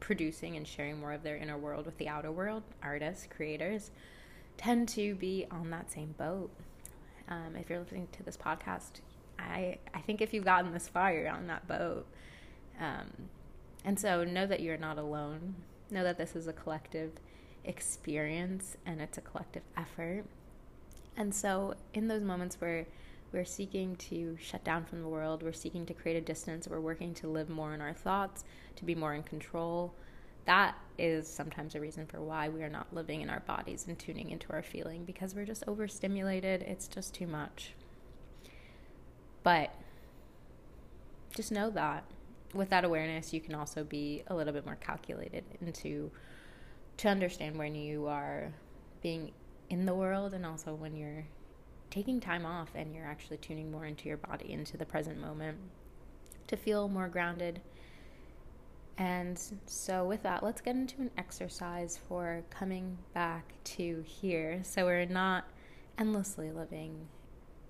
producing 0.00 0.56
and 0.56 0.66
sharing 0.66 1.00
more 1.00 1.12
of 1.12 1.22
their 1.22 1.36
inner 1.36 1.56
world 1.56 1.86
with 1.86 1.96
the 1.98 2.08
outer 2.08 2.32
world, 2.32 2.62
artists, 2.82 3.26
creators, 3.34 3.90
tend 4.56 4.88
to 4.88 5.14
be 5.14 5.46
on 5.50 5.70
that 5.70 5.90
same 5.90 6.14
boat. 6.18 6.50
Um, 7.28 7.56
if 7.56 7.70
you're 7.70 7.78
listening 7.78 8.08
to 8.12 8.22
this 8.22 8.36
podcast, 8.36 9.00
I, 9.38 9.78
I 9.94 10.00
think 10.00 10.20
if 10.20 10.34
you've 10.34 10.44
gotten 10.44 10.72
this 10.72 10.88
far, 10.88 11.12
you're 11.12 11.30
on 11.30 11.46
that 11.46 11.66
boat. 11.66 12.06
Um, 12.80 13.10
and 13.84 13.98
so 13.98 14.24
know 14.24 14.46
that 14.46 14.60
you're 14.60 14.76
not 14.76 14.98
alone. 14.98 15.54
Know 15.90 16.02
that 16.04 16.18
this 16.18 16.34
is 16.36 16.46
a 16.46 16.52
collective 16.52 17.12
experience 17.64 18.76
and 18.86 19.00
it's 19.00 19.18
a 19.18 19.20
collective 19.20 19.62
effort. 19.76 20.24
And 21.16 21.34
so, 21.34 21.74
in 21.92 22.08
those 22.08 22.22
moments 22.22 22.56
where 22.60 22.86
We're 23.32 23.44
seeking 23.46 23.96
to 23.96 24.36
shut 24.40 24.62
down 24.62 24.84
from 24.84 25.00
the 25.00 25.08
world. 25.08 25.42
We're 25.42 25.52
seeking 25.54 25.86
to 25.86 25.94
create 25.94 26.18
a 26.18 26.20
distance. 26.20 26.68
We're 26.68 26.80
working 26.80 27.14
to 27.14 27.28
live 27.28 27.48
more 27.48 27.72
in 27.74 27.80
our 27.80 27.94
thoughts, 27.94 28.44
to 28.76 28.84
be 28.84 28.94
more 28.94 29.14
in 29.14 29.22
control. 29.22 29.94
That 30.44 30.76
is 30.98 31.26
sometimes 31.28 31.74
a 31.74 31.80
reason 31.80 32.04
for 32.06 32.20
why 32.20 32.50
we 32.50 32.62
are 32.62 32.68
not 32.68 32.92
living 32.92 33.22
in 33.22 33.30
our 33.30 33.40
bodies 33.40 33.86
and 33.88 33.98
tuning 33.98 34.30
into 34.30 34.52
our 34.52 34.62
feeling 34.62 35.04
because 35.04 35.34
we're 35.34 35.46
just 35.46 35.64
overstimulated. 35.66 36.62
It's 36.62 36.88
just 36.88 37.14
too 37.14 37.26
much. 37.26 37.72
But 39.42 39.74
just 41.34 41.50
know 41.52 41.70
that 41.70 42.04
with 42.54 42.70
that 42.70 42.84
awareness, 42.84 43.32
you 43.32 43.40
can 43.40 43.54
also 43.54 43.84
be 43.84 44.22
a 44.28 44.34
little 44.34 44.52
bit 44.52 44.64
more 44.64 44.76
calculated 44.76 45.44
into 45.60 46.10
to 46.98 47.08
understand 47.08 47.56
when 47.56 47.74
you 47.74 48.06
are 48.06 48.52
being 49.02 49.32
in 49.70 49.86
the 49.86 49.94
world 49.94 50.34
and 50.34 50.44
also 50.44 50.74
when 50.74 50.94
you're 50.94 51.24
taking 51.90 52.20
time 52.20 52.44
off 52.44 52.70
and 52.74 52.94
you're 52.94 53.06
actually 53.06 53.38
tuning 53.38 53.70
more 53.70 53.86
into 53.86 54.08
your 54.08 54.18
body, 54.18 54.52
into 54.52 54.76
the 54.76 54.86
present 54.86 55.20
moment 55.20 55.58
to 56.46 56.56
feel 56.56 56.88
more 56.88 57.08
grounded. 57.08 57.60
And 58.98 59.40
so, 59.66 60.04
with 60.04 60.22
that, 60.22 60.42
let's 60.42 60.60
get 60.60 60.76
into 60.76 61.00
an 61.00 61.10
exercise 61.16 61.98
for 62.08 62.44
coming 62.50 62.98
back 63.14 63.54
to 63.64 64.04
here. 64.06 64.60
So, 64.62 64.84
we're 64.84 65.06
not 65.06 65.48
endlessly 65.98 66.52
living 66.52 67.08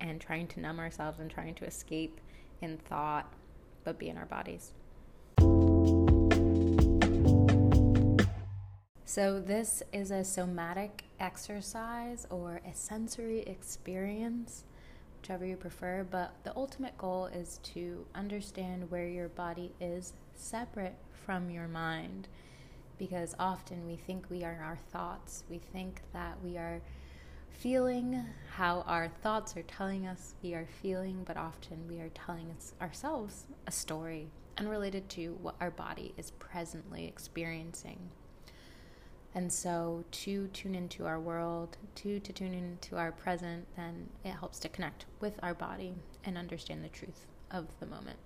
and 0.01 0.21
trying 0.21 0.49
to 0.49 0.61
numb 0.61 0.81
ourselves 0.81 1.21
and 1.21 1.31
trying 1.31 1.55
to 1.55 1.65
escape 1.65 2.21
in 2.61 2.77
thought, 2.77 3.33
but 3.85 3.99
be 3.99 4.09
in 4.09 4.17
our 4.17 4.27
bodies. 4.27 4.73
So, 9.05 9.41
this 9.41 9.83
is 9.93 10.11
a 10.11 10.25
somatic 10.25 11.05
exercise 11.21 12.27
or 12.31 12.63
a 12.67 12.75
sensory 12.75 13.41
experience, 13.41 14.65
whichever 15.21 15.45
you 15.45 15.57
prefer, 15.57 16.07
but 16.11 16.33
the 16.45 16.57
ultimate 16.57 16.97
goal 16.97 17.27
is 17.27 17.61
to 17.75 18.07
understand 18.15 18.91
where 18.91 19.07
your 19.07 19.29
body 19.29 19.75
is 19.83 20.15
separate 20.35 20.97
from 21.13 21.51
your 21.51 21.69
mind. 21.69 22.29
Because 22.97 23.35
often 23.39 23.87
we 23.87 23.97
think 23.97 24.31
we 24.31 24.45
are 24.45 24.63
our 24.65 24.79
thoughts, 24.91 25.45
we 25.51 25.59
think 25.59 26.01
that 26.15 26.39
we 26.43 26.57
are 26.57 26.81
feeling 27.59 28.25
how 28.57 28.83
our 28.87 29.09
thoughts 29.09 29.57
are 29.57 29.63
telling 29.63 30.07
us 30.07 30.35
we 30.43 30.55
are 30.55 30.67
feeling, 30.81 31.23
but 31.25 31.37
often 31.37 31.87
we 31.89 32.01
are 32.01 32.11
telling 32.11 32.55
ourselves 32.81 33.47
a 33.67 33.73
story 33.73 34.29
unrelated 34.59 35.09
to 35.09 35.39
what 35.41 35.55
our 35.61 35.71
body 35.71 36.15
is 36.17 36.33
presently 36.33 37.07
experiencing. 37.07 38.11
And 39.35 39.51
so, 39.51 40.05
to 40.11 40.49
tune 40.49 40.75
into 40.75 41.07
our 41.07 41.19
world, 41.19 41.79
to, 41.97 42.21
to 42.21 42.33
tune 42.33 42.53
into 42.53 42.97
our 42.97 43.13
present, 43.13 43.67
then 43.77 44.11
it 44.25 44.33
helps 44.33 44.59
to 44.61 44.69
connect 44.69 45.07
with 45.21 45.39
our 45.43 45.55
body 45.55 45.95
and 46.25 46.37
understand 46.37 46.85
the 46.85 46.89
truth 46.89 47.27
of 47.51 47.67
the 47.81 47.87
moment. 47.87 48.19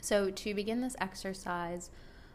So, 0.00 0.30
to 0.30 0.54
begin 0.54 0.80
this 0.80 0.94
exercise, 1.00 1.90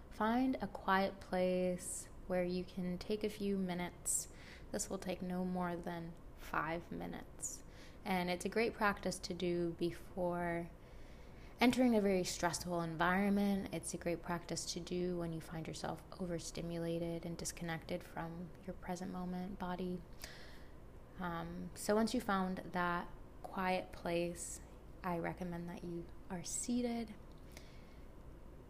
find 0.10 0.58
a 0.62 0.68
quiet 0.68 1.20
place 1.22 2.08
where 2.28 2.44
you 2.44 2.66
can 2.66 2.98
take 2.98 3.24
a 3.24 3.30
few 3.30 3.58
minutes. 3.58 4.28
This 4.76 4.90
will 4.90 4.98
take 4.98 5.22
no 5.22 5.46
more 5.46 5.72
than 5.86 6.12
five 6.38 6.82
minutes. 6.92 7.60
And 8.04 8.30
it's 8.30 8.44
a 8.44 8.50
great 8.50 8.74
practice 8.74 9.18
to 9.20 9.34
do 9.34 9.74
before 9.80 10.68
entering 11.62 11.96
a 11.96 12.02
very 12.02 12.26
stressful 12.26 12.82
environment. 12.82 13.70
It's 13.72 13.94
a 13.94 13.98
great 13.98 14.22
practice 14.22 14.66
to 14.74 14.82
do 14.82 15.16
when 15.16 15.32
you 15.32 15.40
find 15.40 15.66
yourself 15.66 16.04
overstimulated 16.20 17.24
and 17.24 17.38
disconnected 17.38 18.04
from 18.04 18.26
your 18.68 18.74
present 18.82 19.14
moment 19.14 19.58
body. 19.60 19.98
Um, 21.22 21.48
so, 21.74 21.96
once 21.96 22.14
you 22.14 22.20
found 22.20 22.60
that 22.74 23.08
quiet 23.44 23.90
place, 23.94 24.60
I 25.06 25.20
recommend 25.20 25.70
that 25.70 25.86
you 25.86 26.04
are 26.30 26.44
seated. 26.44 27.08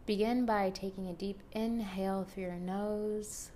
Begin 0.06 0.46
by 0.46 0.70
taking 0.70 1.08
a 1.08 1.14
deep 1.14 1.40
inhale 1.50 2.22
through 2.22 2.44
your 2.44 2.52
nose 2.52 3.50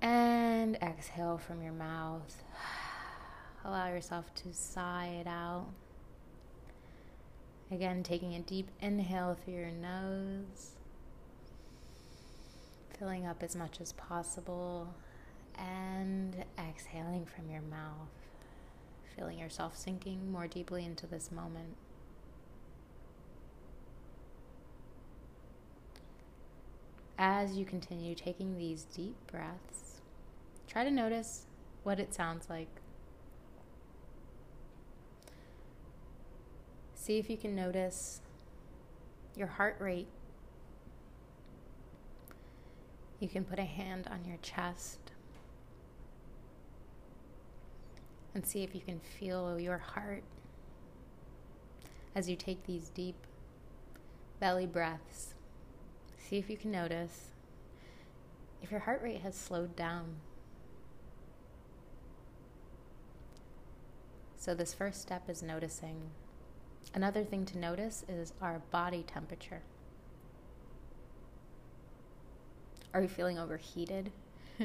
and 0.00 0.76
exhale 0.76 1.38
from 1.38 1.62
your 1.62 1.72
mouth. 1.72 2.42
Allow 3.64 3.88
yourself 3.88 4.32
to 4.36 4.52
sigh 4.52 5.18
it 5.20 5.26
out. 5.26 5.66
Again, 7.70 8.02
taking 8.02 8.34
a 8.34 8.40
deep 8.40 8.68
inhale 8.80 9.36
through 9.44 9.54
your 9.54 9.70
nose, 9.70 10.72
filling 12.98 13.26
up 13.26 13.42
as 13.42 13.54
much 13.54 13.80
as 13.80 13.92
possible, 13.92 14.94
and 15.58 16.44
exhaling 16.58 17.26
from 17.26 17.50
your 17.50 17.60
mouth, 17.60 18.08
feeling 19.16 19.38
yourself 19.38 19.76
sinking 19.76 20.32
more 20.32 20.46
deeply 20.46 20.84
into 20.84 21.06
this 21.06 21.30
moment. 21.30 21.76
As 27.18 27.56
you 27.56 27.64
continue 27.64 28.14
taking 28.14 28.56
these 28.56 28.84
deep 28.84 29.16
breaths, 29.26 29.87
try 30.68 30.84
to 30.84 30.90
notice 30.90 31.46
what 31.82 31.98
it 31.98 32.14
sounds 32.14 32.48
like 32.48 32.68
See 37.08 37.16
if 37.16 37.30
you 37.30 37.38
can 37.38 37.56
notice 37.56 38.20
your 39.34 39.46
heart 39.46 39.76
rate. 39.78 40.08
You 43.18 43.28
can 43.28 43.44
put 43.44 43.58
a 43.58 43.64
hand 43.64 44.06
on 44.10 44.26
your 44.26 44.36
chest 44.42 44.98
and 48.34 48.44
see 48.44 48.62
if 48.62 48.74
you 48.74 48.82
can 48.82 49.00
feel 49.00 49.58
your 49.58 49.78
heart 49.78 50.22
as 52.14 52.28
you 52.28 52.36
take 52.36 52.66
these 52.66 52.90
deep 52.90 53.16
belly 54.38 54.66
breaths. 54.66 55.32
See 56.18 56.36
if 56.36 56.50
you 56.50 56.58
can 56.58 56.70
notice 56.70 57.28
if 58.62 58.70
your 58.70 58.80
heart 58.80 59.00
rate 59.02 59.22
has 59.22 59.34
slowed 59.34 59.74
down. 59.74 60.16
So, 64.48 64.54
this 64.54 64.72
first 64.72 65.02
step 65.02 65.28
is 65.28 65.42
noticing 65.42 66.08
Another 66.94 67.22
thing 67.22 67.44
to 67.44 67.58
notice 67.58 68.02
is 68.08 68.32
our 68.40 68.62
body 68.70 69.04
temperature. 69.06 69.60
Are 72.94 73.02
you 73.02 73.08
feeling 73.08 73.38
overheated? 73.38 74.10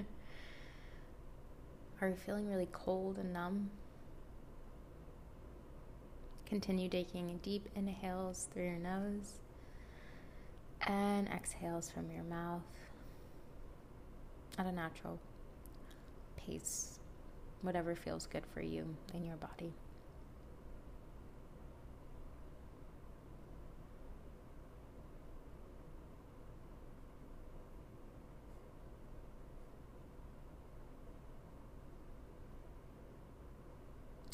Are 2.02 2.08
you 2.08 2.16
feeling 2.16 2.50
really 2.50 2.70
cold 2.72 3.18
and 3.18 3.34
numb? 3.34 3.72
Continue 6.46 6.88
taking 6.88 7.38
deep 7.44 7.68
inhales 7.76 8.48
through 8.54 8.64
your 8.64 8.80
nose 8.80 9.42
and 10.88 11.28
exhales 11.28 11.92
from 11.92 12.10
your 12.10 12.24
mouth 12.24 12.64
at 14.58 14.66
a 14.66 14.72
natural 14.72 15.20
pace, 16.38 16.93
whatever 17.64 17.96
feels 17.96 18.28
good 18.28 18.46
for 18.54 18.62
you 18.62 18.86
in 19.14 19.26
your 19.26 19.38
body. 19.38 19.74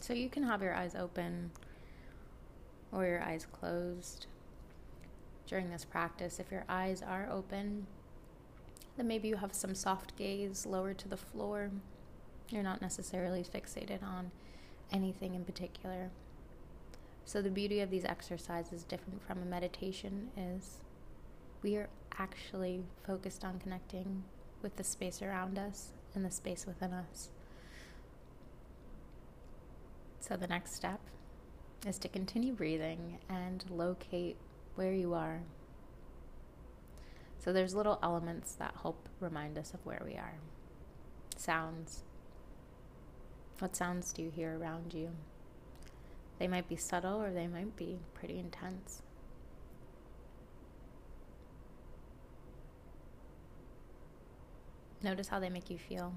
So 0.02 0.14
you 0.16 0.28
can 0.28 0.42
have 0.42 0.64
your 0.64 0.74
eyes 0.74 0.96
open 0.96 1.52
or 2.92 3.06
your 3.06 3.22
eyes 3.22 3.46
closed 3.52 4.26
during 5.46 5.70
this 5.70 5.86
practice. 5.86 6.40
If 6.40 6.50
your 6.50 6.66
eyes 6.68 7.04
are 7.04 7.30
open, 7.32 7.86
then 8.98 9.08
maybe 9.08 9.28
you 9.28 9.36
have 9.36 9.54
some 9.54 9.76
soft 9.76 10.16
gaze 10.16 10.66
lowered 10.66 10.98
to 10.98 11.08
the 11.08 11.16
floor. 11.16 11.70
You're 12.50 12.64
not 12.64 12.82
necessarily 12.82 13.44
fixated 13.44 14.04
on 14.04 14.32
anything 14.92 15.36
in 15.36 15.46
particular. 15.46 16.10
So, 17.26 17.42
the 17.42 17.52
beauty 17.52 17.82
of 17.82 17.92
these 17.92 18.06
exercises, 18.06 18.84
different 18.84 19.22
from 19.26 19.42
a 19.42 19.46
meditation, 19.46 20.30
is 20.36 20.80
we 21.62 21.76
are 21.76 21.90
actually 22.18 22.84
focused 23.06 23.44
on 23.46 23.60
connecting 23.60 24.24
with 24.62 24.76
the 24.76 24.84
space 24.84 25.22
around 25.22 25.58
us 25.58 25.94
and 26.16 26.26
the 26.26 26.32
space 26.32 26.66
within 26.66 26.94
us. 26.94 27.30
So 30.20 30.36
the 30.36 30.48
next 30.48 30.76
step 30.76 31.00
is 31.88 31.98
to 32.00 32.08
continue 32.08 32.54
breathing 32.54 33.20
and 33.30 33.64
locate 33.70 34.38
where 34.76 34.94
you 34.94 35.14
are. 35.14 35.42
So 37.40 37.54
there's 37.54 37.74
little 37.74 38.00
elements 38.04 38.54
that 38.56 38.76
help 38.82 39.08
remind 39.20 39.58
us 39.58 39.74
of 39.74 39.86
where 39.86 40.02
we 40.06 40.16
are. 40.16 40.36
Sounds. 41.38 42.04
What 43.60 43.76
sounds 43.76 44.14
do 44.14 44.22
you 44.22 44.30
hear 44.30 44.58
around 44.58 44.94
you? 44.94 45.12
They 46.40 46.48
might 46.48 46.70
be 46.70 46.78
subtle 46.78 47.22
or 47.22 47.32
they 47.32 47.48
might 47.48 47.76
be 47.76 48.00
pretty 48.14 48.40
intense. 48.40 49.02
Notice 55.04 55.28
how 55.28 55.40
they 55.40 55.50
make 55.50 55.70
you 55.70 55.78
feel. 55.78 56.14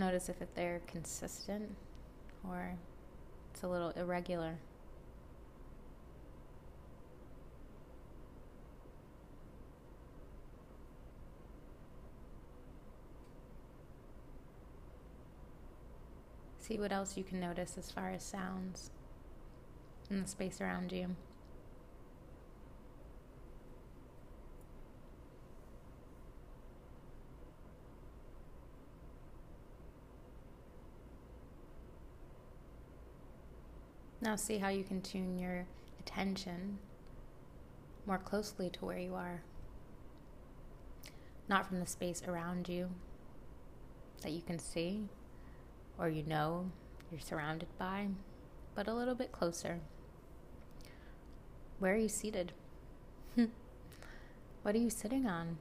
notice 0.00 0.28
if 0.28 0.36
they're 0.54 0.80
consistent 0.86 1.70
or 2.48 2.74
it's 3.52 3.62
a 3.62 3.68
little 3.68 3.90
irregular. 3.90 4.58
See 16.70 16.78
what 16.78 16.92
else 16.92 17.16
you 17.16 17.24
can 17.24 17.40
notice 17.40 17.76
as 17.76 17.90
far 17.90 18.10
as 18.10 18.22
sounds 18.22 18.92
in 20.08 20.22
the 20.22 20.28
space 20.28 20.60
around 20.60 20.92
you. 20.92 21.16
Now, 34.20 34.36
see 34.36 34.58
how 34.58 34.68
you 34.68 34.84
can 34.84 35.02
tune 35.02 35.40
your 35.40 35.66
attention 35.98 36.78
more 38.06 38.18
closely 38.18 38.70
to 38.70 38.84
where 38.84 38.98
you 38.98 39.16
are, 39.16 39.42
not 41.48 41.66
from 41.66 41.80
the 41.80 41.86
space 41.86 42.22
around 42.28 42.68
you 42.68 42.90
that 44.22 44.30
you 44.30 44.42
can 44.42 44.60
see 44.60 45.08
or 46.00 46.08
you 46.08 46.24
know 46.24 46.70
you're 47.10 47.20
surrounded 47.20 47.68
by, 47.78 48.08
but 48.74 48.88
a 48.88 48.94
little 48.94 49.14
bit 49.14 49.30
closer. 49.30 49.80
Where 51.78 51.94
are 51.94 51.98
you 51.98 52.08
seated? 52.08 52.52
what 54.62 54.74
are 54.74 54.78
you 54.78 54.90
sitting 54.90 55.26
on? 55.26 55.58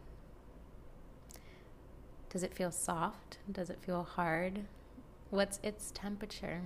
Does 2.30 2.44
it 2.44 2.56
feel 2.56 2.72
soft? 2.72 3.38
Does 3.52 3.70
it 3.70 3.80
feel 3.82 4.04
hard? 4.04 4.62
What's 5.30 5.60
its 5.62 5.92
temperature? 5.94 6.62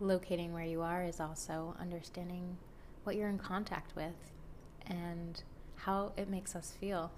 locating 0.00 0.52
where 0.52 0.64
you 0.64 0.82
are 0.82 1.04
is 1.04 1.20
also 1.20 1.74
understanding 1.80 2.56
what 3.04 3.16
you're 3.16 3.28
in 3.28 3.38
contact 3.38 3.94
with 3.96 4.14
and 4.86 5.42
how 5.76 6.12
it 6.16 6.28
makes 6.28 6.54
us 6.54 6.74
feel. 6.78 7.10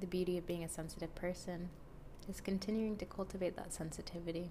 The 0.00 0.06
beauty 0.06 0.38
of 0.38 0.46
being 0.46 0.64
a 0.64 0.68
sensitive 0.68 1.14
person 1.14 1.68
is 2.28 2.40
continuing 2.40 2.96
to 2.96 3.04
cultivate 3.04 3.56
that 3.56 3.74
sensitivity. 3.74 4.50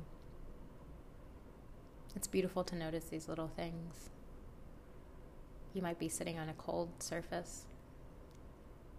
It's 2.16 2.28
beautiful 2.28 2.64
to 2.66 2.76
notice 2.76 3.06
these 3.06 3.28
little 3.28 3.48
things. 3.48 4.10
You 5.74 5.82
might 5.82 5.98
be 5.98 6.10
sitting 6.10 6.38
on 6.38 6.50
a 6.50 6.54
cold 6.54 6.90
surface 7.00 7.66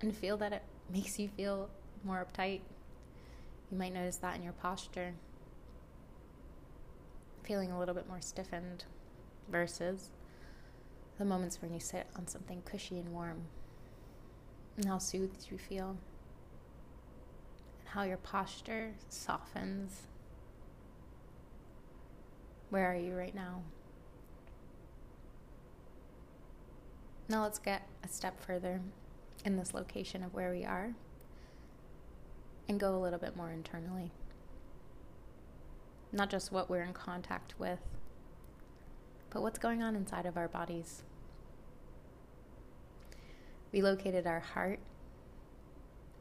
and 0.00 0.14
feel 0.14 0.36
that 0.38 0.52
it 0.52 0.62
makes 0.92 1.18
you 1.20 1.28
feel 1.28 1.70
more 2.02 2.26
uptight. 2.26 2.60
You 3.70 3.78
might 3.78 3.94
notice 3.94 4.16
that 4.16 4.36
in 4.36 4.42
your 4.42 4.52
posture 4.52 5.14
feeling 7.44 7.70
a 7.70 7.78
little 7.78 7.94
bit 7.94 8.08
more 8.08 8.20
stiffened 8.20 8.84
versus 9.48 10.10
the 11.18 11.24
moments 11.24 11.60
when 11.60 11.72
you 11.72 11.80
sit 11.80 12.06
on 12.16 12.26
something 12.26 12.62
cushy 12.62 12.98
and 12.98 13.12
warm 13.12 13.42
and 14.76 14.86
how 14.86 14.98
soothed 14.98 15.48
you 15.50 15.58
feel 15.58 15.96
how 17.92 18.02
your 18.02 18.16
posture 18.16 18.92
softens. 19.08 20.02
Where 22.70 22.90
are 22.90 22.96
you 22.96 23.14
right 23.14 23.34
now? 23.34 23.62
Now 27.28 27.42
let's 27.42 27.58
get 27.58 27.86
a 28.04 28.08
step 28.08 28.40
further 28.40 28.80
in 29.44 29.56
this 29.56 29.74
location 29.74 30.22
of 30.22 30.34
where 30.34 30.50
we 30.50 30.64
are 30.64 30.94
and 32.68 32.78
go 32.78 32.96
a 32.96 33.00
little 33.00 33.18
bit 33.18 33.36
more 33.36 33.50
internally 33.50 34.12
not 36.12 36.30
just 36.30 36.50
what 36.50 36.68
we're 36.68 36.82
in 36.82 36.92
contact 36.92 37.54
with, 37.58 37.78
but 39.30 39.42
what's 39.42 39.58
going 39.58 39.82
on 39.82 39.94
inside 39.94 40.26
of 40.26 40.36
our 40.36 40.48
bodies. 40.48 41.02
We 43.72 43.82
located 43.82 44.26
our 44.26 44.40
heart, 44.40 44.80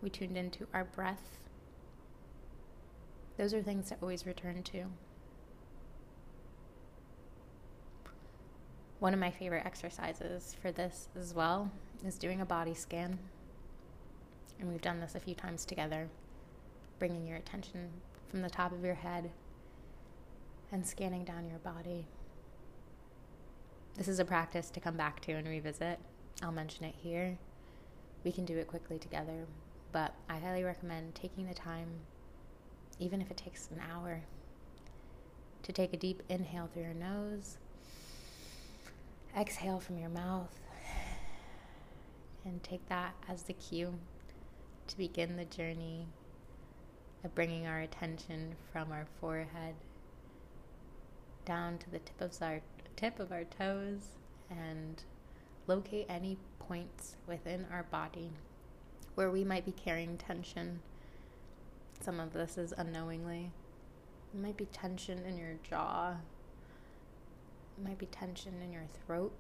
we 0.02 0.10
tuned 0.10 0.38
into 0.38 0.68
our 0.74 0.84
breath. 0.84 1.40
Those 3.40 3.54
are 3.54 3.62
things 3.62 3.88
to 3.88 3.96
always 4.02 4.26
return 4.26 4.62
to. 4.64 4.84
One 9.00 9.14
of 9.14 9.20
my 9.22 9.32
favorite 9.32 9.66
exercises 9.66 10.58
for 10.62 10.74
this 10.74 11.08
as 11.18 11.34
well 11.34 11.72
is 12.06 12.18
doing 12.18 12.42
a 12.42 12.46
body 12.46 12.74
scan. 12.74 13.18
And 14.60 14.68
we've 14.68 14.82
done 14.82 15.00
this 15.00 15.16
a 15.16 15.22
few 15.22 15.36
times 15.36 15.64
together, 15.64 16.10
bringing 17.00 17.26
your 17.26 17.38
attention 17.38 17.88
from 18.30 18.42
the 18.42 18.50
top 18.50 18.74
of 18.74 18.84
your 18.84 18.96
head 18.96 19.32
and 20.74 20.86
scanning 20.86 21.24
down 21.24 21.48
your 21.50 21.60
body. 21.60 22.08
This 23.96 24.10
is 24.10 24.20
a 24.20 24.26
practice 24.26 24.70
to 24.72 24.82
come 24.82 24.98
back 24.98 25.22
to 25.22 25.32
and 25.32 25.48
revisit. 25.48 25.98
I'll 26.44 26.52
mention 26.52 26.84
it 26.84 26.96
here. 27.02 27.38
We 28.26 28.34
can 28.34 28.44
do 28.44 28.58
it 28.58 28.68
quickly 28.68 29.00
together, 29.00 29.46
but 29.94 30.14
I 30.28 30.40
highly 30.40 30.66
recommend 30.66 31.16
taking 31.16 31.48
the 31.48 31.54
time, 31.54 31.88
even 33.00 33.22
if 33.22 33.32
it 33.32 33.38
takes 33.38 33.70
an 33.72 33.82
hour, 33.92 34.22
to 35.64 35.72
take 35.72 35.94
a 35.94 35.98
deep 35.98 36.22
inhale 36.30 36.70
through 36.72 36.84
your 36.84 36.94
nose, 36.94 37.58
exhale 39.38 39.80
from 39.80 39.98
your 39.98 40.10
mouth, 40.10 40.60
and 42.46 42.62
take 42.64 42.88
that 42.90 43.14
as 43.28 43.44
the 43.44 43.54
cue 43.54 43.94
to 44.88 44.98
begin 44.98 45.36
the 45.36 45.46
journey 45.46 46.08
of 47.24 47.36
bringing 47.36 47.68
our 47.68 47.82
attention 47.82 48.56
from 48.72 48.92
our 48.92 49.06
forehead 49.20 49.76
down 51.46 51.78
to 51.78 51.90
the 51.90 52.00
tip 52.00 52.22
of 52.22 52.42
our 52.42 52.62
tip 52.96 53.20
of 53.20 53.32
our 53.32 53.44
toes 53.44 54.18
and 54.50 55.04
locate 55.68 56.06
any 56.10 56.38
points 56.60 57.16
within 57.28 57.66
our 57.72 57.84
body 57.84 58.32
where 59.16 59.32
we 59.32 59.44
might 59.44 59.66
be 59.66 59.72
carrying 59.72 60.18
tension. 60.18 60.80
Some 62.00 62.20
of 62.20 62.34
this 62.34 62.58
is 62.58 62.74
unknowingly. 62.78 63.52
It 64.34 64.42
might 64.42 64.58
be 64.58 64.66
tension 64.66 65.20
in 65.26 65.38
your 65.38 65.56
jaw. 65.70 66.16
It 67.78 67.88
might 67.88 67.98
be 67.98 68.06
tension 68.08 68.54
in 68.64 68.72
your 68.72 68.86
throat. 69.06 69.34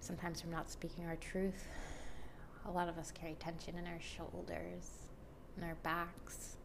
Sometimes 0.00 0.40
from 0.40 0.50
not 0.50 0.70
speaking 0.70 1.06
our 1.06 1.16
truth. 1.16 1.68
A 2.66 2.70
lot 2.70 2.88
of 2.88 2.98
us 2.98 3.10
carry 3.10 3.34
tension 3.34 3.76
in 3.76 3.86
our 3.86 4.00
shoulders, 4.00 5.10
in 5.56 5.64
our 5.64 5.76
backs, 5.82 6.56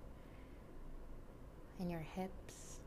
in 1.79 1.89
your 1.89 2.01
hips 2.01 2.79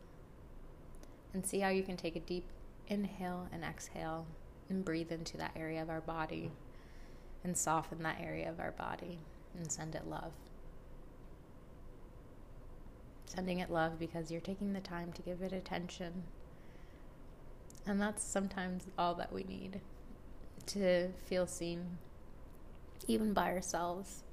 and 1.33 1.46
see 1.46 1.61
how 1.61 1.68
you 1.68 1.83
can 1.83 1.96
take 1.96 2.16
a 2.16 2.20
deep 2.20 2.44
inhale 2.88 3.49
and 3.53 3.62
exhale 3.62 4.27
and 4.68 4.85
breathe 4.85 5.12
into 5.12 5.37
that 5.37 5.53
area 5.57 5.83
of 5.83 5.90
our 5.90 6.01
body 6.01 6.51
and 7.44 7.57
soften 7.57 8.03
that 8.03 8.20
area 8.20 8.49
of 8.49 8.61
our 8.61 8.73
body 8.73 9.18
and 9.57 9.70
send 9.70 9.94
it 9.94 10.07
love. 10.07 10.33
Sending 13.31 13.61
it 13.61 13.71
love 13.71 13.97
because 13.97 14.33
you're 14.33 14.40
taking 14.40 14.73
the 14.73 14.81
time 14.81 15.12
to 15.12 15.23
give 15.23 15.40
it 15.40 15.53
attention. 15.53 16.25
And 17.87 18.01
that's 18.01 18.25
sometimes 18.25 18.88
all 18.99 19.14
that 19.14 19.33
we 19.33 19.45
need 19.45 19.81
to 20.66 21.11
feel 21.27 21.47
seen, 21.47 21.99
even 23.07 23.33
by 23.33 23.53
ourselves. 23.53 24.25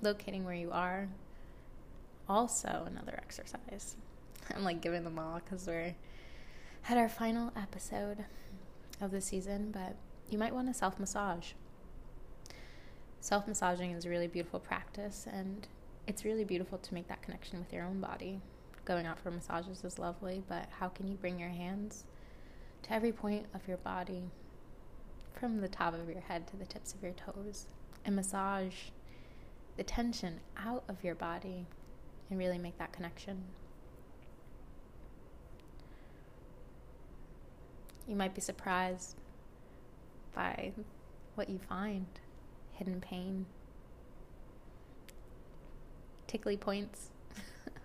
Locating 0.00 0.44
where 0.44 0.54
you 0.54 0.70
are 0.70 1.08
also 2.28 2.84
another 2.86 3.14
exercise. 3.16 3.96
I'm 4.54 4.62
like 4.62 4.80
giving 4.80 5.02
them 5.02 5.18
all 5.18 5.40
because 5.44 5.66
we're 5.66 5.96
at 6.88 6.96
our 6.96 7.08
final 7.08 7.52
episode 7.56 8.24
of 9.00 9.10
the 9.10 9.20
season, 9.20 9.72
but 9.72 9.96
you 10.30 10.38
might 10.38 10.54
want 10.54 10.68
to 10.68 10.74
self 10.74 11.00
massage. 11.00 11.54
Self 13.24 13.48
massaging 13.48 13.92
is 13.92 14.04
a 14.04 14.10
really 14.10 14.26
beautiful 14.26 14.60
practice, 14.60 15.26
and 15.32 15.66
it's 16.06 16.26
really 16.26 16.44
beautiful 16.44 16.76
to 16.76 16.92
make 16.92 17.08
that 17.08 17.22
connection 17.22 17.58
with 17.58 17.72
your 17.72 17.86
own 17.86 17.98
body. 17.98 18.42
Going 18.84 19.06
out 19.06 19.18
for 19.18 19.30
massages 19.30 19.82
is 19.82 19.98
lovely, 19.98 20.42
but 20.46 20.68
how 20.78 20.88
can 20.88 21.08
you 21.08 21.14
bring 21.14 21.40
your 21.40 21.48
hands 21.48 22.04
to 22.82 22.92
every 22.92 23.12
point 23.12 23.46
of 23.54 23.66
your 23.66 23.78
body, 23.78 24.24
from 25.40 25.62
the 25.62 25.68
top 25.68 25.94
of 25.94 26.06
your 26.06 26.20
head 26.20 26.46
to 26.48 26.56
the 26.58 26.66
tips 26.66 26.92
of 26.92 27.02
your 27.02 27.12
toes, 27.12 27.64
and 28.04 28.14
massage 28.14 28.90
the 29.78 29.84
tension 29.84 30.40
out 30.58 30.84
of 30.86 31.02
your 31.02 31.14
body 31.14 31.64
and 32.28 32.38
really 32.38 32.58
make 32.58 32.76
that 32.76 32.92
connection. 32.92 33.42
You 38.06 38.16
might 38.16 38.34
be 38.34 38.42
surprised 38.42 39.16
by 40.34 40.72
what 41.36 41.48
you 41.48 41.58
find 41.58 42.04
hidden 42.74 43.00
pain, 43.00 43.46
tickly 46.26 46.56
points, 46.56 47.10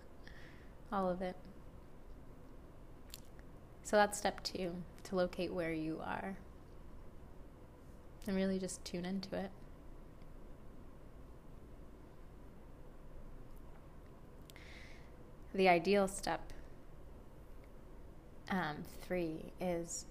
all 0.92 1.08
of 1.08 1.22
it. 1.22 1.36
So 3.82 3.96
that's 3.96 4.18
step 4.18 4.42
two 4.42 4.74
to 5.04 5.16
locate 5.16 5.52
where 5.52 5.72
you 5.72 6.00
are 6.04 6.36
and 8.26 8.36
really 8.36 8.58
just 8.58 8.84
tune 8.84 9.04
into 9.04 9.36
it. 9.36 9.50
The 15.52 15.68
ideal 15.68 16.06
step 16.06 16.52
um, 18.50 18.84
three 19.02 19.52
is 19.60 20.06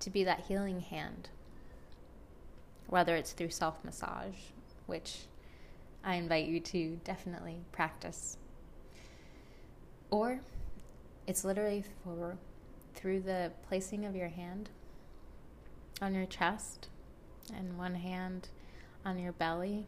to 0.00 0.10
be 0.10 0.24
that 0.24 0.40
healing 0.48 0.80
hand, 0.80 1.28
whether 2.88 3.14
it's 3.14 3.32
through 3.32 3.50
self 3.50 3.84
massage, 3.84 4.34
which 4.86 5.26
I 6.02 6.14
invite 6.16 6.46
you 6.46 6.58
to 6.60 6.98
definitely 7.04 7.60
practice, 7.70 8.36
or 10.10 10.40
it's 11.26 11.44
literally 11.44 11.84
for 12.02 12.38
through 12.94 13.20
the 13.20 13.52
placing 13.68 14.04
of 14.04 14.16
your 14.16 14.28
hand 14.28 14.70
on 16.00 16.14
your 16.14 16.26
chest 16.26 16.88
and 17.54 17.78
one 17.78 17.94
hand 17.94 18.48
on 19.04 19.18
your 19.18 19.32
belly 19.32 19.86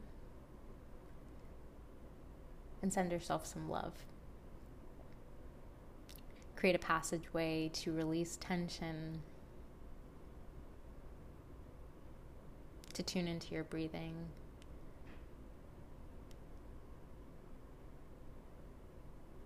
and 2.82 2.92
send 2.92 3.12
yourself 3.12 3.46
some 3.46 3.68
love. 3.68 3.92
Create 6.56 6.76
a 6.76 6.78
passageway 6.78 7.70
to 7.72 7.92
release 7.92 8.36
tension, 8.36 9.22
to 13.00 13.14
tune 13.14 13.26
into 13.26 13.54
your 13.54 13.64
breathing. 13.64 14.14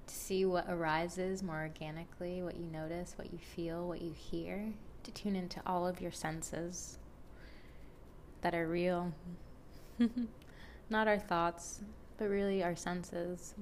To 0.09 0.15
see 0.15 0.45
what 0.45 0.67
arises 0.69 1.41
more 1.43 1.63
organically, 1.63 2.43
what 2.43 2.57
you 2.57 2.67
notice, 2.67 3.15
what 3.17 3.33
you 3.33 3.39
feel, 3.39 3.87
what 3.87 4.03
you 4.03 4.13
hear, 4.13 4.73
to 5.05 5.11
tune 5.13 5.37
into 5.37 5.61
all 5.65 5.87
of 5.87 6.01
your 6.01 6.11
senses 6.11 6.99
that 8.41 8.57
are 8.57 8.67
real. 8.67 9.13
Not 10.91 11.07
our 11.07 11.19
thoughts, 11.19 11.81
but 12.19 12.29
really 12.29 12.65
our 12.65 12.75
senses. 12.75 13.55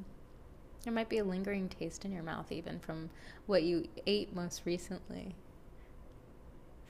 There 0.85 0.93
might 0.93 1.11
be 1.11 1.19
a 1.19 1.25
lingering 1.25 1.69
taste 1.69 2.07
in 2.07 2.13
your 2.13 2.23
mouth, 2.23 2.51
even 2.51 2.79
from 2.79 3.11
what 3.45 3.63
you 3.63 3.87
ate 4.07 4.35
most 4.35 4.63
recently. 4.65 5.35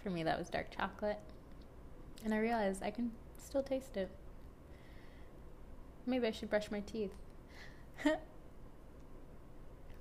For 0.04 0.10
me, 0.10 0.22
that 0.22 0.38
was 0.38 0.48
dark 0.48 0.68
chocolate. 0.70 1.18
And 2.24 2.32
I 2.32 2.38
realized 2.38 2.82
I 2.82 2.90
can 2.90 3.12
still 3.36 3.62
taste 3.62 3.96
it. 3.96 4.10
Maybe 6.06 6.26
I 6.26 6.30
should 6.30 6.50
brush 6.50 6.70
my 6.70 6.80
teeth. 6.80 7.14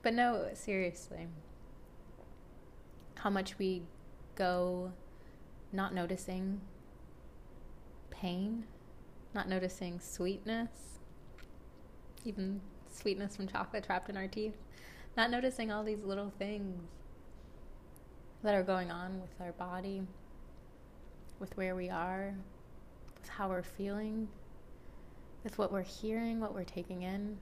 but 0.01 0.13
no, 0.13 0.49
seriously. 0.53 1.27
How 3.15 3.29
much 3.29 3.57
we 3.59 3.83
go 4.35 4.91
not 5.71 5.93
noticing 5.93 6.61
pain, 8.09 8.65
not 9.33 9.47
noticing 9.47 9.99
sweetness, 9.99 10.99
even 12.25 12.61
sweetness 12.91 13.35
from 13.35 13.47
chocolate 13.47 13.83
trapped 13.83 14.09
in 14.09 14.17
our 14.17 14.27
teeth, 14.27 14.57
not 15.17 15.31
noticing 15.31 15.71
all 15.71 15.83
these 15.83 16.03
little 16.03 16.31
things 16.37 16.81
that 18.43 18.55
are 18.55 18.63
going 18.63 18.91
on 18.91 19.21
with 19.21 19.29
our 19.39 19.51
body, 19.53 20.03
with 21.41 21.57
where 21.57 21.75
we 21.75 21.89
are, 21.89 22.33
with 23.19 23.27
how 23.27 23.49
we're 23.49 23.63
feeling, 23.63 24.29
with 25.43 25.57
what 25.57 25.71
we're 25.71 25.81
hearing, 25.81 26.39
what 26.39 26.53
we're 26.53 26.63
taking 26.63 27.01
in. 27.01 27.37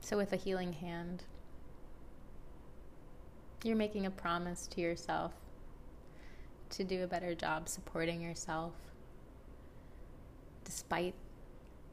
So, 0.00 0.16
with 0.16 0.32
a 0.32 0.36
healing 0.36 0.72
hand, 0.72 1.24
you're 3.64 3.76
making 3.76 4.06
a 4.06 4.10
promise 4.10 4.66
to 4.68 4.80
yourself 4.80 5.32
to 6.70 6.84
do 6.84 7.02
a 7.02 7.06
better 7.06 7.34
job 7.34 7.68
supporting 7.68 8.22
yourself 8.22 8.72
despite 10.64 11.14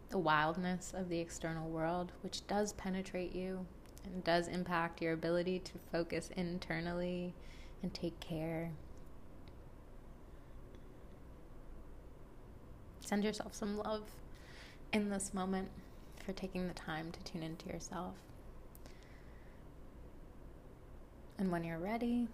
the 0.09 0.17
wildness 0.17 0.93
of 0.95 1.09
the 1.09 1.19
external 1.19 1.67
world, 1.69 2.11
which 2.21 2.45
does 2.47 2.73
penetrate 2.73 3.35
you 3.35 3.65
and 4.05 4.23
does 4.23 4.47
impact 4.47 5.01
your 5.01 5.13
ability 5.13 5.59
to 5.59 5.73
focus 5.91 6.29
internally 6.37 7.33
and 7.81 7.93
take 7.93 8.19
care. 8.19 8.71
Send 12.99 13.23
yourself 13.23 13.53
some 13.53 13.77
love 13.77 14.03
in 14.91 15.09
this 15.09 15.33
moment 15.33 15.69
for 16.25 16.33
taking 16.33 16.67
the 16.67 16.73
time 16.73 17.11
to 17.11 17.31
tune 17.31 17.43
into 17.43 17.67
yourself. 17.69 18.15
And 21.37 21.51
when 21.51 21.63
you're 21.63 21.77
ready, 21.77 22.27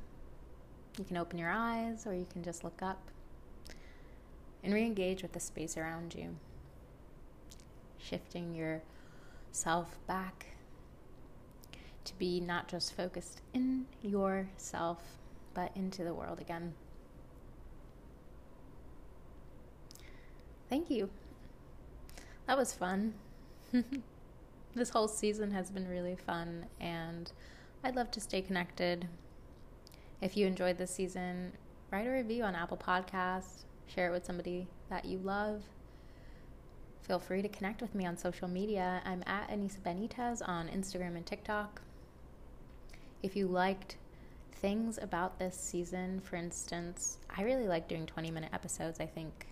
you 0.98 1.04
can 1.04 1.18
open 1.18 1.38
your 1.38 1.52
eyes 1.52 2.08
or 2.08 2.14
you 2.14 2.26
can 2.32 2.44
just 2.44 2.64
look 2.64 2.82
up 2.82 3.00
and 4.64 4.74
re 4.74 4.84
engage 4.84 5.22
with 5.22 5.34
the 5.34 5.40
space 5.40 5.78
around 5.78 6.16
you 6.16 6.36
shifting 7.98 8.54
yourself 8.54 9.98
back 10.08 10.48
to 12.06 12.18
be 12.18 12.40
not 12.40 12.68
just 12.68 12.96
focused 12.96 13.42
in 13.54 13.86
yourself, 14.02 15.02
but 15.54 15.72
into 15.76 16.04
the 16.04 16.14
world 16.14 16.40
again. 16.40 16.74
Thank 20.70 20.90
you. 20.90 21.10
That 22.48 22.58
was 22.58 22.74
fun. 22.74 23.14
this 24.76 24.90
whole 24.90 25.08
season 25.08 25.52
has 25.52 25.70
been 25.70 25.88
really 25.88 26.16
fun, 26.16 26.66
and 26.80 27.32
I'd 27.84 27.96
love 27.96 28.12
to 28.12 28.20
stay 28.20 28.42
connected. 28.42 29.08
If 30.22 30.36
you 30.36 30.48
enjoyed 30.48 30.78
this 30.78 30.92
season, 30.92 31.54
write 31.92 32.08
a 32.08 32.12
review 32.12 32.44
on 32.44 32.56
Apple 32.56 32.78
Podcasts, 32.78 33.66
share 33.88 34.08
it 34.08 34.12
with 34.12 34.26
somebody 34.26 34.68
that 34.90 35.06
you 35.06 35.20
love 35.20 35.64
Feel 37.04 37.20
free 37.20 37.42
to 37.42 37.50
connect 37.50 37.82
with 37.82 37.94
me 37.94 38.06
on 38.06 38.16
social 38.16 38.48
media. 38.48 39.02
I'm 39.04 39.24
at 39.28 39.50
Anisa 39.50 39.80
Benitez 39.80 40.42
on 40.48 40.70
Instagram 40.70 41.18
and 41.18 41.26
TikTok. 41.26 41.82
If 43.22 43.36
you 43.36 43.46
liked 43.46 43.98
things 44.64 44.98
about 45.02 45.38
this 45.38 45.58
season, 45.58 46.22
for 46.22 46.38
instance, 46.38 47.18
I 47.38 47.44
really 47.44 47.68
like 47.68 47.90
doing 47.90 48.06
20 48.06 48.32
minute 48.32 48.50
episodes. 48.54 49.02
I 49.02 49.06
think 49.06 49.48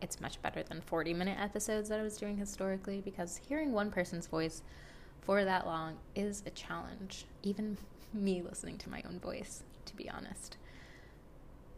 it's 0.00 0.20
much 0.20 0.40
better 0.42 0.62
than 0.62 0.80
40 0.80 1.12
minute 1.12 1.36
episodes 1.40 1.88
that 1.88 1.98
I 1.98 2.04
was 2.04 2.16
doing 2.16 2.36
historically 2.38 3.00
because 3.00 3.40
hearing 3.48 3.72
one 3.72 3.90
person's 3.90 4.28
voice 4.28 4.62
for 5.22 5.44
that 5.44 5.66
long 5.66 5.96
is 6.14 6.44
a 6.46 6.50
challenge. 6.50 7.26
Even 7.42 7.76
me 8.14 8.40
listening 8.40 8.78
to 8.78 8.88
my 8.88 9.02
own 9.08 9.18
voice, 9.18 9.64
to 9.86 9.96
be 9.96 10.08
honest. 10.08 10.56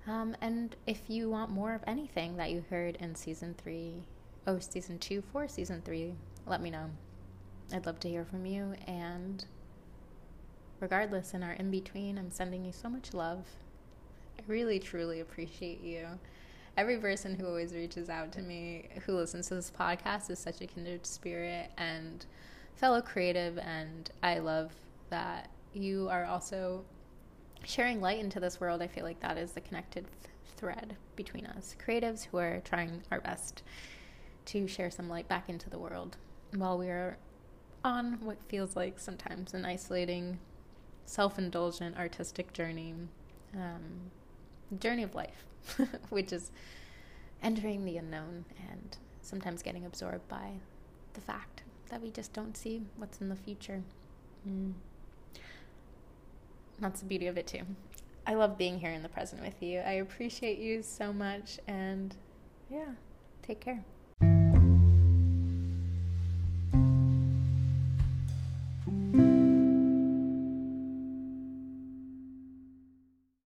Um, 0.06 0.36
and 0.42 0.76
if 0.86 1.08
you 1.08 1.30
want 1.30 1.50
more 1.50 1.74
of 1.74 1.82
anything 1.86 2.36
that 2.36 2.50
you 2.50 2.62
heard 2.68 2.96
in 2.96 3.14
season 3.14 3.54
three, 3.56 3.94
oh, 4.46 4.58
season 4.58 4.98
two 4.98 5.22
for 5.32 5.48
season 5.48 5.80
three, 5.82 6.14
let 6.46 6.60
me 6.60 6.68
know. 6.68 6.90
I'd 7.72 7.86
love 7.86 8.00
to 8.00 8.08
hear 8.10 8.26
from 8.26 8.44
you. 8.44 8.74
And 8.86 9.46
regardless, 10.80 11.34
in 11.34 11.42
our 11.42 11.52
in 11.52 11.70
between, 11.70 12.18
I'm 12.18 12.30
sending 12.30 12.64
you 12.64 12.72
so 12.72 12.88
much 12.88 13.14
love. 13.14 13.44
I 14.38 14.42
really, 14.46 14.78
truly 14.78 15.20
appreciate 15.20 15.80
you. 15.82 16.06
Every 16.76 16.98
person 16.98 17.34
who 17.34 17.46
always 17.46 17.74
reaches 17.74 18.08
out 18.08 18.32
to 18.32 18.42
me, 18.42 18.88
who 19.04 19.14
listens 19.14 19.48
to 19.48 19.54
this 19.54 19.70
podcast, 19.70 20.30
is 20.30 20.38
such 20.38 20.60
a 20.60 20.66
kindred 20.66 21.06
spirit 21.06 21.70
and 21.76 22.24
fellow 22.74 23.00
creative. 23.00 23.58
And 23.58 24.10
I 24.22 24.38
love 24.38 24.72
that 25.10 25.50
you 25.74 26.08
are 26.08 26.24
also 26.24 26.84
sharing 27.64 28.00
light 28.00 28.18
into 28.20 28.40
this 28.40 28.60
world. 28.60 28.80
I 28.80 28.86
feel 28.86 29.04
like 29.04 29.20
that 29.20 29.36
is 29.36 29.52
the 29.52 29.60
connected 29.60 30.06
thread 30.56 30.96
between 31.16 31.46
us 31.46 31.74
creatives 31.84 32.26
who 32.26 32.36
are 32.36 32.60
trying 32.64 33.02
our 33.10 33.20
best 33.20 33.62
to 34.44 34.66
share 34.66 34.90
some 34.90 35.08
light 35.08 35.26
back 35.26 35.48
into 35.48 35.70
the 35.70 35.78
world 35.78 36.16
while 36.54 36.76
we 36.76 36.88
are 36.88 37.16
on 37.84 38.18
what 38.20 38.42
feels 38.48 38.76
like 38.76 38.98
sometimes 38.98 39.54
an 39.54 39.64
isolating, 39.64 40.38
self 41.06 41.38
indulgent 41.38 41.96
artistic 41.96 42.52
journey, 42.52 42.94
um, 43.54 44.10
journey 44.78 45.02
of 45.02 45.14
life, 45.14 45.44
which 46.10 46.32
is 46.32 46.50
entering 47.42 47.84
the 47.84 47.96
unknown 47.96 48.44
and 48.70 48.96
sometimes 49.22 49.62
getting 49.62 49.84
absorbed 49.84 50.28
by 50.28 50.52
the 51.14 51.20
fact 51.20 51.62
that 51.90 52.00
we 52.00 52.10
just 52.10 52.32
don't 52.32 52.56
see 52.56 52.82
what's 52.96 53.20
in 53.20 53.28
the 53.28 53.36
future. 53.36 53.82
Mm. 54.48 54.72
That's 56.78 57.00
the 57.00 57.06
beauty 57.06 57.26
of 57.26 57.36
it, 57.36 57.46
too. 57.46 57.62
I 58.26 58.34
love 58.34 58.56
being 58.56 58.78
here 58.78 58.90
in 58.90 59.02
the 59.02 59.08
present 59.08 59.42
with 59.42 59.62
you. 59.62 59.80
I 59.80 59.92
appreciate 59.92 60.58
you 60.58 60.82
so 60.82 61.12
much, 61.12 61.58
and 61.66 62.14
yeah, 62.70 62.92
take 63.42 63.60
care. 63.60 63.84